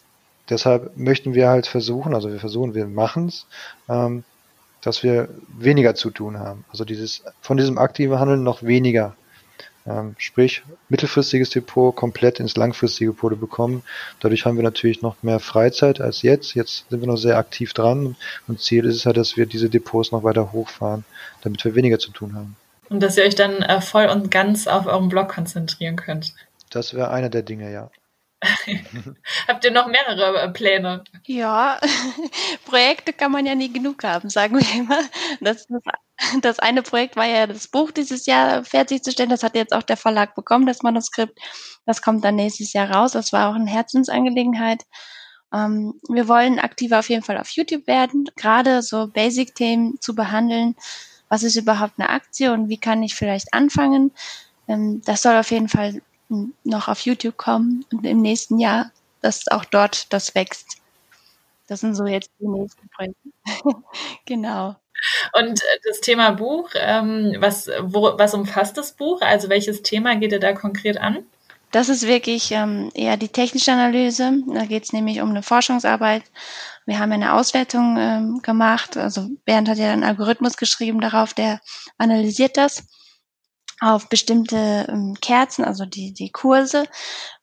deshalb 0.50 0.96
möchten 0.98 1.34
wir 1.34 1.50
halt 1.50 1.68
versuchen, 1.68 2.14
also 2.14 2.32
wir 2.32 2.40
versuchen, 2.40 2.74
wir 2.74 2.88
machen 2.88 3.28
es, 3.28 3.46
ähm, 3.90 4.24
dass 4.82 5.04
wir 5.04 5.30
weniger 5.58 5.96
zu 5.96 6.12
tun 6.12 6.40
haben. 6.40 6.64
Also 6.72 6.86
dieses 6.86 7.24
von 7.42 7.58
diesem 7.58 7.78
aktiven 7.78 8.20
Handeln 8.20 8.44
noch 8.44 8.64
weniger 8.64 9.16
ähm, 9.88 10.16
sprich, 10.18 10.64
mittelfristiges 10.90 11.50
Depot 11.50 11.96
komplett 11.96 12.40
ins 12.40 12.58
langfristige 12.58 13.12
Depot 13.12 13.40
bekommen. 13.40 13.84
Dadurch 14.20 14.46
haben 14.46 14.58
wir 14.58 14.64
natürlich 14.64 15.02
noch 15.02 15.16
mehr 15.24 15.40
Freizeit 15.40 16.02
als 16.02 16.22
jetzt. 16.22 16.56
Jetzt 16.56 16.86
sind 16.90 17.00
wir 17.00 17.08
noch 17.08 17.18
sehr 17.18 17.38
aktiv 17.38 17.74
dran 17.74 18.16
und 18.48 18.62
Ziel 18.62 18.86
ist 18.86 18.96
es 18.96 19.06
halt, 19.06 19.18
dass 19.18 19.38
wir 19.38 19.46
diese 19.46 19.70
Depots 19.70 20.12
noch 20.12 20.24
weiter 20.24 20.52
hochfahren, 20.52 21.06
damit 21.42 21.64
wir 21.64 21.76
weniger 21.76 22.00
zu 22.00 22.12
tun 22.12 22.36
haben. 22.36 22.56
Und 22.90 23.02
dass 23.02 23.18
ihr 23.18 23.24
euch 23.24 23.36
dann 23.36 23.62
äh, 23.62 23.82
voll 23.82 24.08
und 24.08 24.30
ganz 24.32 24.68
auf 24.68 24.88
euren 24.88 25.10
Blog 25.10 25.30
konzentrieren 25.30 25.96
könnt. 25.96 26.34
Das 26.70 26.94
wäre 26.94 27.12
einer 27.12 27.30
der 27.30 27.44
Dinge, 27.44 27.72
ja. 27.72 27.90
Habt 29.48 29.66
ihr 29.66 29.72
noch 29.72 29.88
mehrere 29.88 30.42
äh, 30.42 30.50
Pläne? 30.50 31.04
Ja, 31.26 31.80
Projekte 32.66 33.12
kann 33.14 33.32
man 33.32 33.46
ja 33.46 33.56
nie 33.56 33.72
genug 33.72 34.04
haben, 34.04 34.30
sagen 34.30 34.60
wir 34.60 34.80
immer. 34.80 35.00
Das, 35.42 35.66
das, 35.68 35.82
das, 36.42 36.60
eine 36.60 36.84
Projekt 36.84 37.16
war 37.16 37.26
ja 37.26 37.48
das 37.48 37.68
Buch 37.68 37.92
dieses 37.92 38.26
Jahr 38.28 38.64
fertigzustellen. 38.64 39.32
Das 39.32 39.44
hat 39.44 39.56
jetzt 39.56 39.74
auch 39.74 39.84
der 39.84 39.98
Verlag 39.98 40.36
bekommen, 40.36 40.68
das 40.68 40.84
Manuskript. 40.84 41.40
Das 41.86 42.02
kommt 42.02 42.24
dann 42.24 42.36
nächstes 42.36 42.74
Jahr 42.74 42.92
raus. 42.92 43.14
Das 43.14 43.34
war 43.34 43.50
auch 43.50 43.56
eine 43.56 43.70
Herzensangelegenheit. 43.70 44.84
Ähm, 45.54 46.00
wir 46.08 46.28
wollen 46.28 46.60
aktiver 46.60 47.00
auf 47.00 47.10
jeden 47.10 47.24
Fall 47.24 47.38
auf 47.38 47.50
YouTube 47.50 47.88
werden, 47.88 48.26
gerade 48.36 48.82
so 48.82 49.08
Basic-Themen 49.08 50.00
zu 50.00 50.14
behandeln. 50.14 50.76
Was 51.30 51.44
ist 51.44 51.56
überhaupt 51.56 51.94
eine 51.98 52.10
Aktie 52.10 52.54
und 52.54 52.70
wie 52.70 52.80
kann 52.80 53.04
ich 53.04 53.16
vielleicht 53.16 53.54
anfangen? 53.54 54.12
Ähm, 54.68 55.02
das 55.06 55.22
soll 55.22 55.36
auf 55.36 55.52
jeden 55.52 55.70
Fall 55.70 56.02
noch 56.64 56.88
auf 56.88 57.02
YouTube 57.02 57.38
kommen 57.38 57.86
und 57.92 58.06
im 58.06 58.22
nächsten 58.22 58.60
Jahr, 58.60 58.92
dass 59.22 59.48
auch 59.48 59.66
dort 59.66 60.12
das 60.14 60.36
wächst. 60.36 60.78
Das 61.68 61.82
sind 61.82 61.96
so 61.96 62.06
jetzt 62.06 62.32
die 62.40 62.48
nächsten 62.48 62.88
Projekte. 62.90 63.30
genau. 64.26 64.76
Und 65.34 65.62
äh, 65.62 65.80
das 65.88 66.02
Thema 66.02 66.32
Buch, 66.32 66.70
ähm, 66.76 67.36
was, 67.40 67.70
wo, 67.82 68.18
was 68.18 68.34
umfasst 68.34 68.78
das 68.78 68.94
Buch? 68.94 69.22
Also 69.22 69.50
welches 69.50 69.84
Thema 69.84 70.16
geht 70.16 70.32
ihr 70.32 70.40
da 70.40 70.54
konkret 70.54 70.98
an? 70.98 71.26
Das 71.72 71.90
ist 71.90 72.08
wirklich 72.08 72.52
ähm, 72.52 72.90
eher 72.94 73.18
die 73.18 73.28
technische 73.28 73.74
Analyse. 73.74 74.32
Da 74.48 74.66
geht 74.66 74.86
es 74.86 74.94
nämlich 74.94 75.22
um 75.22 75.30
eine 75.30 75.44
Forschungsarbeit. 75.44 76.24
Wir 76.86 77.00
haben 77.00 77.12
eine 77.12 77.34
Auswertung 77.34 77.98
ähm, 78.00 78.42
gemacht. 78.42 78.96
Also 78.96 79.30
Bernd 79.46 79.68
hat 79.68 79.78
ja 79.78 79.92
einen 79.92 80.06
Algorithmus 80.06 80.56
geschrieben 80.56 81.02
darauf, 81.02 81.34
der 81.34 81.60
analysiert 81.98 82.56
das 82.56 82.88
auf 83.80 84.10
bestimmte 84.10 84.88
ähm, 84.90 85.16
Kerzen, 85.22 85.64
also 85.64 85.86
die, 85.86 86.14
die 86.14 86.32
Kurse 86.32 86.86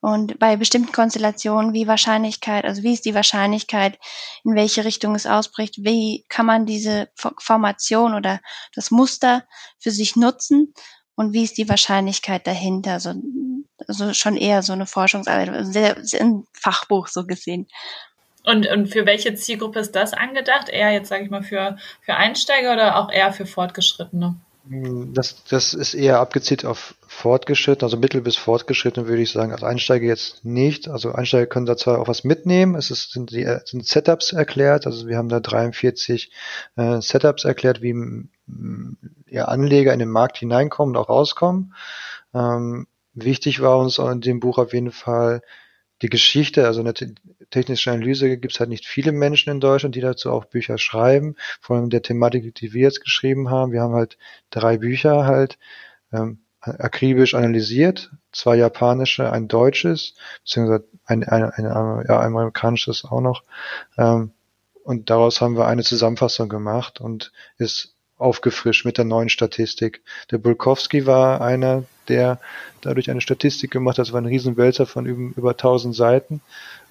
und 0.00 0.38
bei 0.38 0.56
bestimmten 0.56 0.92
Konstellationen, 0.92 1.72
wie 1.72 1.86
Wahrscheinlichkeit, 1.86 2.64
also 2.64 2.82
wie 2.82 2.92
ist 2.92 3.04
die 3.04 3.14
Wahrscheinlichkeit, 3.14 3.98
in 4.42 4.54
welche 4.54 4.84
Richtung 4.84 5.14
es 5.14 5.26
ausbricht, 5.26 5.76
wie 5.84 6.24
kann 6.28 6.46
man 6.46 6.66
diese 6.66 7.08
Formation 7.14 8.14
oder 8.14 8.40
das 8.74 8.90
Muster 8.90 9.44
für 9.78 9.90
sich 9.90 10.16
nutzen 10.16 10.74
und 11.14 11.32
wie 11.32 11.44
ist 11.44 11.56
die 11.56 11.68
Wahrscheinlichkeit 11.68 12.46
dahinter, 12.46 12.94
also, 12.94 13.14
also 13.86 14.12
schon 14.12 14.36
eher 14.36 14.62
so 14.62 14.72
eine 14.72 14.86
Forschungsarbeit, 14.86 15.50
also 15.50 15.70
sehr, 15.70 16.04
sehr 16.04 16.20
ein 16.20 16.46
Fachbuch 16.52 17.06
so 17.06 17.26
gesehen. 17.26 17.68
Und, 18.44 18.66
und 18.66 18.88
für 18.88 19.06
welche 19.06 19.34
Zielgruppe 19.34 19.78
ist 19.78 19.92
das 19.92 20.12
angedacht? 20.12 20.68
Eher 20.68 20.90
jetzt, 20.90 21.08
sage 21.08 21.24
ich 21.24 21.30
mal, 21.30 21.42
für, 21.42 21.78
für 22.02 22.14
Einsteiger 22.14 22.74
oder 22.74 22.98
auch 22.98 23.10
eher 23.10 23.32
für 23.32 23.46
Fortgeschrittene? 23.46 24.36
Das, 24.66 25.44
das 25.44 25.74
ist 25.74 25.92
eher 25.92 26.20
abgezielt 26.20 26.64
auf 26.64 26.94
fortgeschritten, 27.06 27.84
also 27.84 27.98
mittel 27.98 28.22
bis 28.22 28.36
fortgeschritten 28.36 29.06
würde 29.06 29.20
ich 29.20 29.30
sagen. 29.30 29.52
Als 29.52 29.62
Einsteiger 29.62 30.06
jetzt 30.06 30.42
nicht. 30.42 30.88
Also 30.88 31.12
Einsteiger 31.12 31.46
können 31.46 31.66
da 31.66 31.76
zwar 31.76 32.00
auch 32.00 32.08
was 32.08 32.24
mitnehmen. 32.24 32.74
Es 32.74 32.90
ist, 32.90 33.12
sind, 33.12 33.30
die, 33.30 33.44
sind 33.66 33.86
Setups 33.86 34.32
erklärt. 34.32 34.86
Also 34.86 35.06
wir 35.06 35.18
haben 35.18 35.28
da 35.28 35.40
43 35.40 36.32
äh, 36.76 37.00
Setups 37.02 37.44
erklärt, 37.44 37.82
wie 37.82 37.94
ja, 39.28 39.44
Anleger 39.44 39.92
in 39.92 39.98
den 39.98 40.08
Markt 40.08 40.38
hineinkommen 40.38 40.96
und 40.96 41.02
auch 41.02 41.10
rauskommen. 41.10 41.74
Ähm, 42.32 42.86
wichtig 43.12 43.60
war 43.60 43.78
uns 43.78 43.98
in 43.98 44.22
dem 44.22 44.40
Buch 44.40 44.56
auf 44.56 44.72
jeden 44.72 44.92
Fall 44.92 45.42
die 46.00 46.08
Geschichte, 46.08 46.66
also 46.66 46.82
technische 47.50 47.90
Analyse 47.92 48.36
gibt 48.38 48.54
es 48.54 48.60
halt 48.60 48.70
nicht 48.70 48.86
viele 48.86 49.12
Menschen 49.12 49.50
in 49.50 49.60
Deutschland, 49.60 49.94
die 49.94 50.00
dazu 50.00 50.30
auch 50.30 50.44
Bücher 50.44 50.78
schreiben, 50.78 51.36
vor 51.60 51.76
allem 51.76 51.90
der 51.90 52.02
Thematik, 52.02 52.54
die 52.54 52.72
wir 52.72 52.82
jetzt 52.82 53.02
geschrieben 53.02 53.50
haben. 53.50 53.72
Wir 53.72 53.82
haben 53.82 53.94
halt 53.94 54.18
drei 54.50 54.78
Bücher 54.78 55.26
halt 55.26 55.58
ähm, 56.12 56.38
akribisch 56.60 57.34
analysiert, 57.34 58.10
zwei 58.32 58.56
japanische, 58.56 59.30
ein 59.30 59.48
deutsches, 59.48 60.14
beziehungsweise 60.44 60.84
ein, 61.04 61.24
ein, 61.24 61.44
ein, 61.44 61.64
ja, 61.64 62.20
ein 62.20 62.26
amerikanisches 62.26 63.04
auch 63.04 63.20
noch. 63.20 63.42
Ähm, 63.98 64.32
und 64.82 65.10
daraus 65.10 65.40
haben 65.40 65.56
wir 65.56 65.66
eine 65.66 65.82
Zusammenfassung 65.82 66.48
gemacht 66.48 67.00
und 67.00 67.32
ist 67.58 67.94
aufgefrischt 68.16 68.84
mit 68.84 68.98
der 68.98 69.04
neuen 69.04 69.28
Statistik. 69.28 70.02
Der 70.30 70.38
Bulkowski 70.38 71.06
war 71.06 71.40
einer, 71.40 71.84
der 72.08 72.40
dadurch 72.80 73.10
eine 73.10 73.20
Statistik 73.20 73.70
gemacht 73.70 73.98
hat. 73.98 74.06
Das 74.06 74.12
war 74.12 74.20
ein 74.20 74.26
Riesenwälzer 74.26 74.86
von 74.86 75.06
über, 75.06 75.36
über 75.36 75.50
1000 75.50 75.94
Seiten. 75.94 76.40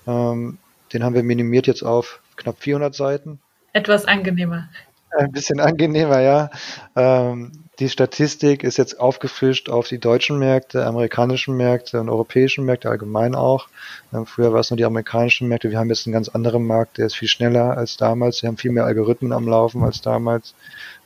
Ähm, 0.08 0.58
den 0.92 1.04
haben 1.04 1.16
wir 1.16 1.24
minimiert 1.24 1.68
jetzt 1.68 1.84
auf 1.84 2.20
knapp 2.36 2.58
400 2.60 2.94
Seiten. 2.94 3.40
Etwas 3.74 4.06
angenehmer. 4.06 4.70
Ein 5.18 5.32
bisschen 5.32 5.60
angenehmer, 5.60 6.20
ja. 6.22 6.50
Ähm, 6.96 7.52
die 7.80 7.90
Statistik 7.90 8.64
ist 8.64 8.78
jetzt 8.78 9.00
aufgefrischt 9.00 9.70
auf 9.70 9.88
die 9.88 10.00
deutschen 10.00 10.38
Märkte, 10.38 10.86
amerikanischen 10.86 11.56
Märkte 11.58 12.00
und 12.00 12.10
europäischen 12.10 12.66
Märkte 12.66 12.90
allgemein 12.90 13.36
auch. 13.36 13.68
Ähm, 14.14 14.26
früher 14.26 14.54
war 14.54 14.60
es 14.60 14.70
nur 14.70 14.78
die 14.78 14.86
amerikanischen 14.86 15.48
Märkte. 15.48 15.72
Wir 15.72 15.80
haben 15.80 15.90
jetzt 15.90 16.06
einen 16.06 16.14
ganz 16.14 16.30
anderen 16.30 16.66
Markt, 16.66 16.98
der 16.98 17.08
ist 17.08 17.16
viel 17.16 17.28
schneller 17.28 17.78
als 17.78 17.98
damals. 17.98 18.42
Wir 18.42 18.48
haben 18.48 18.58
viel 18.58 18.72
mehr 18.72 18.86
Algorithmen 18.86 19.34
am 19.34 19.48
Laufen 19.48 19.84
als 19.84 20.02
damals. 20.02 20.54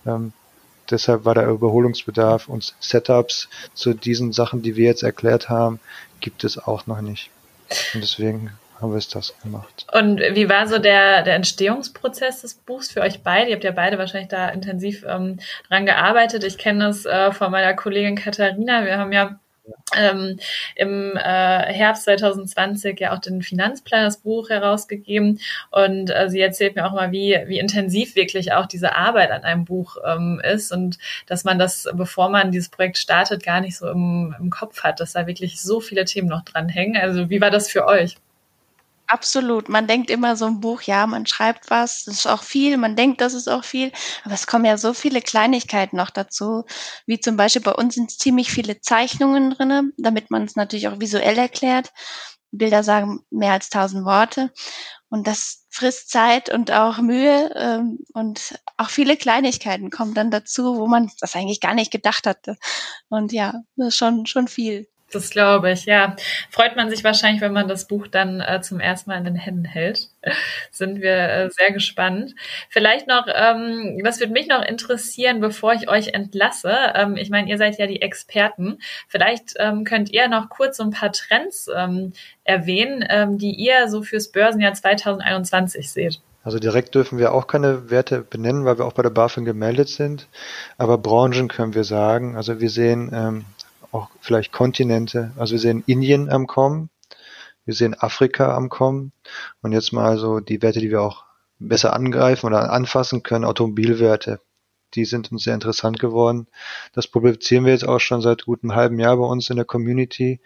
Ähm, 0.06 0.34
deshalb 0.90 1.24
war 1.24 1.36
der 1.36 1.48
Überholungsbedarf 1.48 2.50
und 2.50 2.76
Setups 2.80 3.50
zu 3.74 3.94
diesen 3.94 4.34
Sachen, 4.34 4.62
die 4.62 4.76
wir 4.76 4.86
jetzt 4.86 5.04
erklärt 5.04 5.50
haben, 5.50 5.80
gibt 6.20 6.44
es 6.44 6.58
auch 6.58 6.86
noch 6.86 7.02
nicht. 7.02 7.30
Und 7.94 8.02
deswegen 8.02 8.52
haben 8.80 8.92
wir 8.92 8.98
es 8.98 9.08
das 9.08 9.34
gemacht. 9.42 9.88
Und 9.92 10.20
wie 10.20 10.50
war 10.50 10.68
so 10.68 10.78
der, 10.78 11.24
der 11.24 11.36
Entstehungsprozess 11.36 12.42
des 12.42 12.56
Buchs 12.56 12.92
für 12.92 13.02
euch 13.02 13.24
beide? 13.24 13.50
Ihr 13.50 13.56
habt 13.56 13.64
ja 13.64 13.72
beide 13.72 13.98
wahrscheinlich 13.98 14.30
da 14.30 14.50
intensiv 14.50 15.04
ähm, 15.08 15.40
dran 15.68 15.86
gearbeitet. 15.86 16.44
Ich 16.44 16.58
kenne 16.58 16.88
es 16.88 17.06
äh, 17.06 17.32
von 17.32 17.52
meiner 17.52 17.74
Kollegin 17.74 18.16
Katharina. 18.16 18.86
Wir 18.86 18.98
haben 18.98 19.12
ja 19.12 19.40
ähm, 19.96 20.40
im 20.76 21.16
äh, 21.16 21.20
Herbst 21.74 22.04
2020 22.04 23.00
ja 23.00 23.14
auch 23.14 23.20
den 23.20 23.42
Finanzplan, 23.42 24.06
das 24.06 24.18
Buch 24.18 24.50
herausgegeben. 24.50 25.40
Und 25.72 26.10
äh, 26.10 26.30
sie 26.30 26.40
erzählt 26.40 26.76
mir 26.76 26.86
auch 26.86 26.94
mal, 26.94 27.12
wie, 27.12 27.38
wie 27.48 27.60
intensiv 27.60 28.16
wirklich 28.16 28.54
auch 28.54 28.66
diese 28.66 28.96
Arbeit 28.96 29.32
an 29.32 29.44
einem 29.44 29.66
Buch 29.66 29.98
ähm, 30.06 30.40
ist 30.44 30.72
und 30.72 30.98
dass 31.26 31.44
man 31.44 31.60
das, 31.60 31.88
bevor 31.94 32.30
man 32.30 32.52
dieses 32.52 32.70
Projekt 32.70 32.98
startet, 32.98 33.44
gar 33.44 33.62
nicht 33.62 33.78
so 33.78 33.90
im, 33.90 34.36
im 34.40 34.50
Kopf 34.50 34.84
hat, 34.84 35.00
dass 35.00 35.14
da 35.14 35.28
wirklich 35.28 35.62
so 35.62 35.80
viele 35.80 36.06
Themen 36.06 36.28
noch 36.28 36.44
dranhängen. 36.44 36.98
Also 36.98 37.30
wie 37.30 37.42
war 37.42 37.52
das 37.52 37.70
für 37.70 37.86
euch? 37.88 38.18
Absolut. 39.10 39.70
Man 39.70 39.88
denkt 39.88 40.10
immer 40.10 40.36
so 40.36 40.46
ein 40.48 40.60
Buch, 40.60 40.82
ja, 40.82 41.08
man 41.08 41.26
schreibt 41.26 41.70
was, 41.70 42.04
das 42.04 42.16
ist 42.16 42.28
auch 42.28 42.44
viel, 42.44 42.76
man 42.76 42.98
denkt, 42.98 43.22
das 43.22 43.34
ist 43.34 43.48
auch 43.48 43.64
viel, 43.64 43.92
aber 44.26 44.34
es 44.34 44.48
kommen 44.48 44.66
ja 44.66 44.78
so 44.78 44.94
viele 44.94 45.22
Kleinigkeiten 45.22 45.96
noch 45.96 46.10
dazu, 46.10 46.66
wie 47.06 47.18
zum 47.20 47.38
Beispiel 47.38 47.62
bei 47.62 47.72
uns 47.72 47.96
sind 47.96 48.12
ziemlich 48.12 48.52
viele 48.52 48.82
Zeichnungen 48.82 49.52
drinne, 49.52 49.92
damit 49.98 50.30
man 50.30 50.44
es 50.44 50.58
natürlich 50.58 50.90
auch 50.90 51.00
visuell 51.00 51.38
erklärt. 51.38 51.94
Bilder 52.52 52.84
sagen 52.84 53.22
mehr 53.30 53.54
als 53.54 53.70
tausend 53.70 54.04
Worte 54.06 54.52
und 55.10 55.28
das 55.28 55.66
frisst 55.70 56.10
Zeit 56.10 56.50
und 56.54 56.72
auch 56.72 56.98
Mühe 57.00 57.52
ähm, 57.56 58.00
und 58.14 58.60
auch 58.78 58.90
viele 58.90 59.16
Kleinigkeiten 59.18 59.90
kommen 59.92 60.14
dann 60.16 60.32
dazu, 60.32 60.78
wo 60.78 60.88
man 60.88 61.12
das 61.22 61.36
eigentlich 61.36 61.62
gar 61.62 61.74
nicht 61.76 61.92
gedacht 61.92 62.28
hatte. 62.28 62.58
Und 63.10 63.32
ja, 63.34 63.54
das 63.78 63.90
ist 63.90 63.98
schon, 63.98 64.26
schon 64.26 64.48
viel. 64.50 64.88
Das 65.12 65.30
glaube 65.30 65.72
ich, 65.72 65.86
ja. 65.86 66.18
Freut 66.50 66.76
man 66.76 66.90
sich 66.90 67.04
wahrscheinlich, 67.04 67.42
wenn 67.42 67.54
man 67.54 67.70
das 67.70 67.88
Buch 67.88 68.08
dann 68.08 68.42
äh, 68.42 68.62
zum 68.62 68.82
ersten 68.82 69.10
Mal 69.10 69.18
in 69.18 69.24
den 69.24 69.36
Händen 69.36 69.64
hält. 69.64 70.10
Sind 70.72 71.02
wir 71.02 71.16
äh, 71.16 71.50
sehr 71.50 71.72
gespannt. 71.72 72.36
Vielleicht 72.70 73.08
noch, 73.08 73.26
ähm, 73.34 74.02
was 74.04 74.20
würde 74.20 74.34
mich 74.34 74.48
noch 74.48 74.62
interessieren, 74.62 75.40
bevor 75.40 75.74
ich 75.74 75.90
euch 75.90 76.10
entlasse? 76.10 76.76
Ähm, 76.94 77.16
ich 77.16 77.30
meine, 77.30 77.50
ihr 77.50 77.58
seid 77.58 77.78
ja 77.78 77.88
die 77.88 78.02
Experten. 78.02 78.80
Vielleicht 79.08 79.54
ähm, 79.60 79.86
könnt 79.86 80.12
ihr 80.12 80.28
noch 80.28 80.50
kurz 80.50 80.76
so 80.76 80.84
ein 80.84 80.92
paar 80.92 81.14
Trends 81.14 81.70
ähm, 81.74 82.12
erwähnen, 82.44 83.06
ähm, 83.08 83.38
die 83.38 83.52
ihr 83.52 83.88
so 83.88 84.04
fürs 84.04 84.30
Börsenjahr 84.34 84.74
2021 84.74 85.90
seht. 85.90 86.20
Also 86.44 86.60
direkt 86.60 86.96
dürfen 86.96 87.18
wir 87.18 87.34
auch 87.34 87.48
keine 87.48 87.90
Werte 87.90 88.22
benennen, 88.22 88.64
weil 88.64 88.78
wir 88.78 88.86
auch 88.86 88.94
bei 88.94 89.04
der 89.04 89.10
BaFin 89.10 89.44
gemeldet 89.44 89.90
sind. 89.90 90.28
Aber 90.78 90.98
Branchen 90.98 91.50
können 91.50 91.76
wir 91.76 91.84
sagen. 91.84 92.38
Also 92.38 92.62
wir 92.62 92.70
sehen 92.70 93.12
ähm, 93.14 93.46
auch 93.98 94.10
vielleicht 94.20 94.52
Kontinente. 94.52 95.32
Also 95.38 95.54
wir 95.54 95.60
sehen 95.60 95.84
Indien 95.88 96.30
am 96.30 96.48
Kommen, 96.48 96.90
wir 97.66 97.74
sehen 97.74 97.96
Afrika 98.00 98.56
am 98.56 98.70
Kommen 98.70 99.12
und 99.62 99.74
jetzt 99.74 99.92
mal 99.92 100.18
so 100.18 100.40
die 100.40 100.62
Werte, 100.62 100.80
die 100.80 100.92
wir 100.92 101.02
auch 101.02 101.26
besser 101.60 101.94
angreifen 101.94 102.46
oder 102.46 102.72
anfassen 102.72 103.24
können, 103.24 103.46
Automobilwerte. 103.46 104.40
Die 104.94 105.06
sind 105.06 105.32
uns 105.32 105.44
sehr 105.44 105.54
interessant 105.54 106.00
geworden. 106.00 106.48
Das 106.94 107.08
publizieren 107.08 107.66
wir 107.66 107.74
jetzt 107.74 107.88
auch 107.88 108.00
schon 108.00 108.22
seit 108.22 108.46
gut 108.46 108.64
einem 108.64 108.76
halben 108.76 109.00
Jahr 109.00 109.18
bei 109.18 109.26
uns 109.26 109.50
in 109.50 109.58
der 109.58 109.66
Community. 109.66 110.40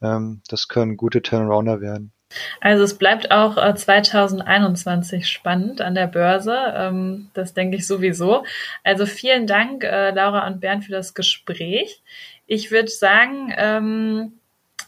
Ähm, 0.00 0.40
das 0.48 0.68
können 0.68 0.96
gute 0.96 1.20
Turnarounder 1.20 1.80
werden. 1.80 2.12
Also 2.60 2.84
es 2.84 2.98
bleibt 2.98 3.30
auch 3.30 3.56
2021 3.74 5.22
äh, 5.22 5.24
spannend 5.24 5.80
an 5.80 5.94
der 5.94 6.06
Börse. 6.06 6.56
Ähm, 6.74 7.30
das 7.34 7.54
denke 7.54 7.78
ich 7.78 7.86
sowieso. 7.86 8.44
Also 8.84 9.06
vielen 9.06 9.46
Dank, 9.46 9.82
äh, 9.82 10.10
Laura 10.10 10.46
und 10.46 10.60
Bernd, 10.60 10.84
für 10.84 10.92
das 10.92 11.14
Gespräch. 11.14 12.02
Ich 12.48 12.70
würde 12.70 12.88
sagen, 12.88 13.52
ähm, 13.56 14.32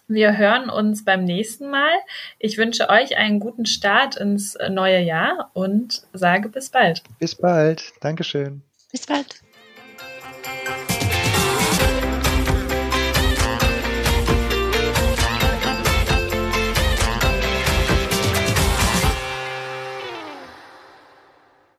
wir 0.09 0.37
hören 0.37 0.71
uns 0.71 1.05
beim 1.05 1.25
nächsten 1.25 1.71
Mal. 1.71 1.93
Ich 2.39 2.59
wünsche 2.59 2.89
euch 2.89 3.17
einen 3.17 3.39
guten 3.39 3.67
Start 3.67 4.17
ins 4.17 4.59
neue 4.71 5.01
Jahr 5.01 5.51
und 5.53 6.03
sage 6.13 6.49
bis 6.49 6.71
bald. 6.71 7.03
Bis 7.19 7.37
bald. 7.37 7.93
Dankeschön. 8.01 8.63
Bis 8.91 9.07
bald. 9.07 9.43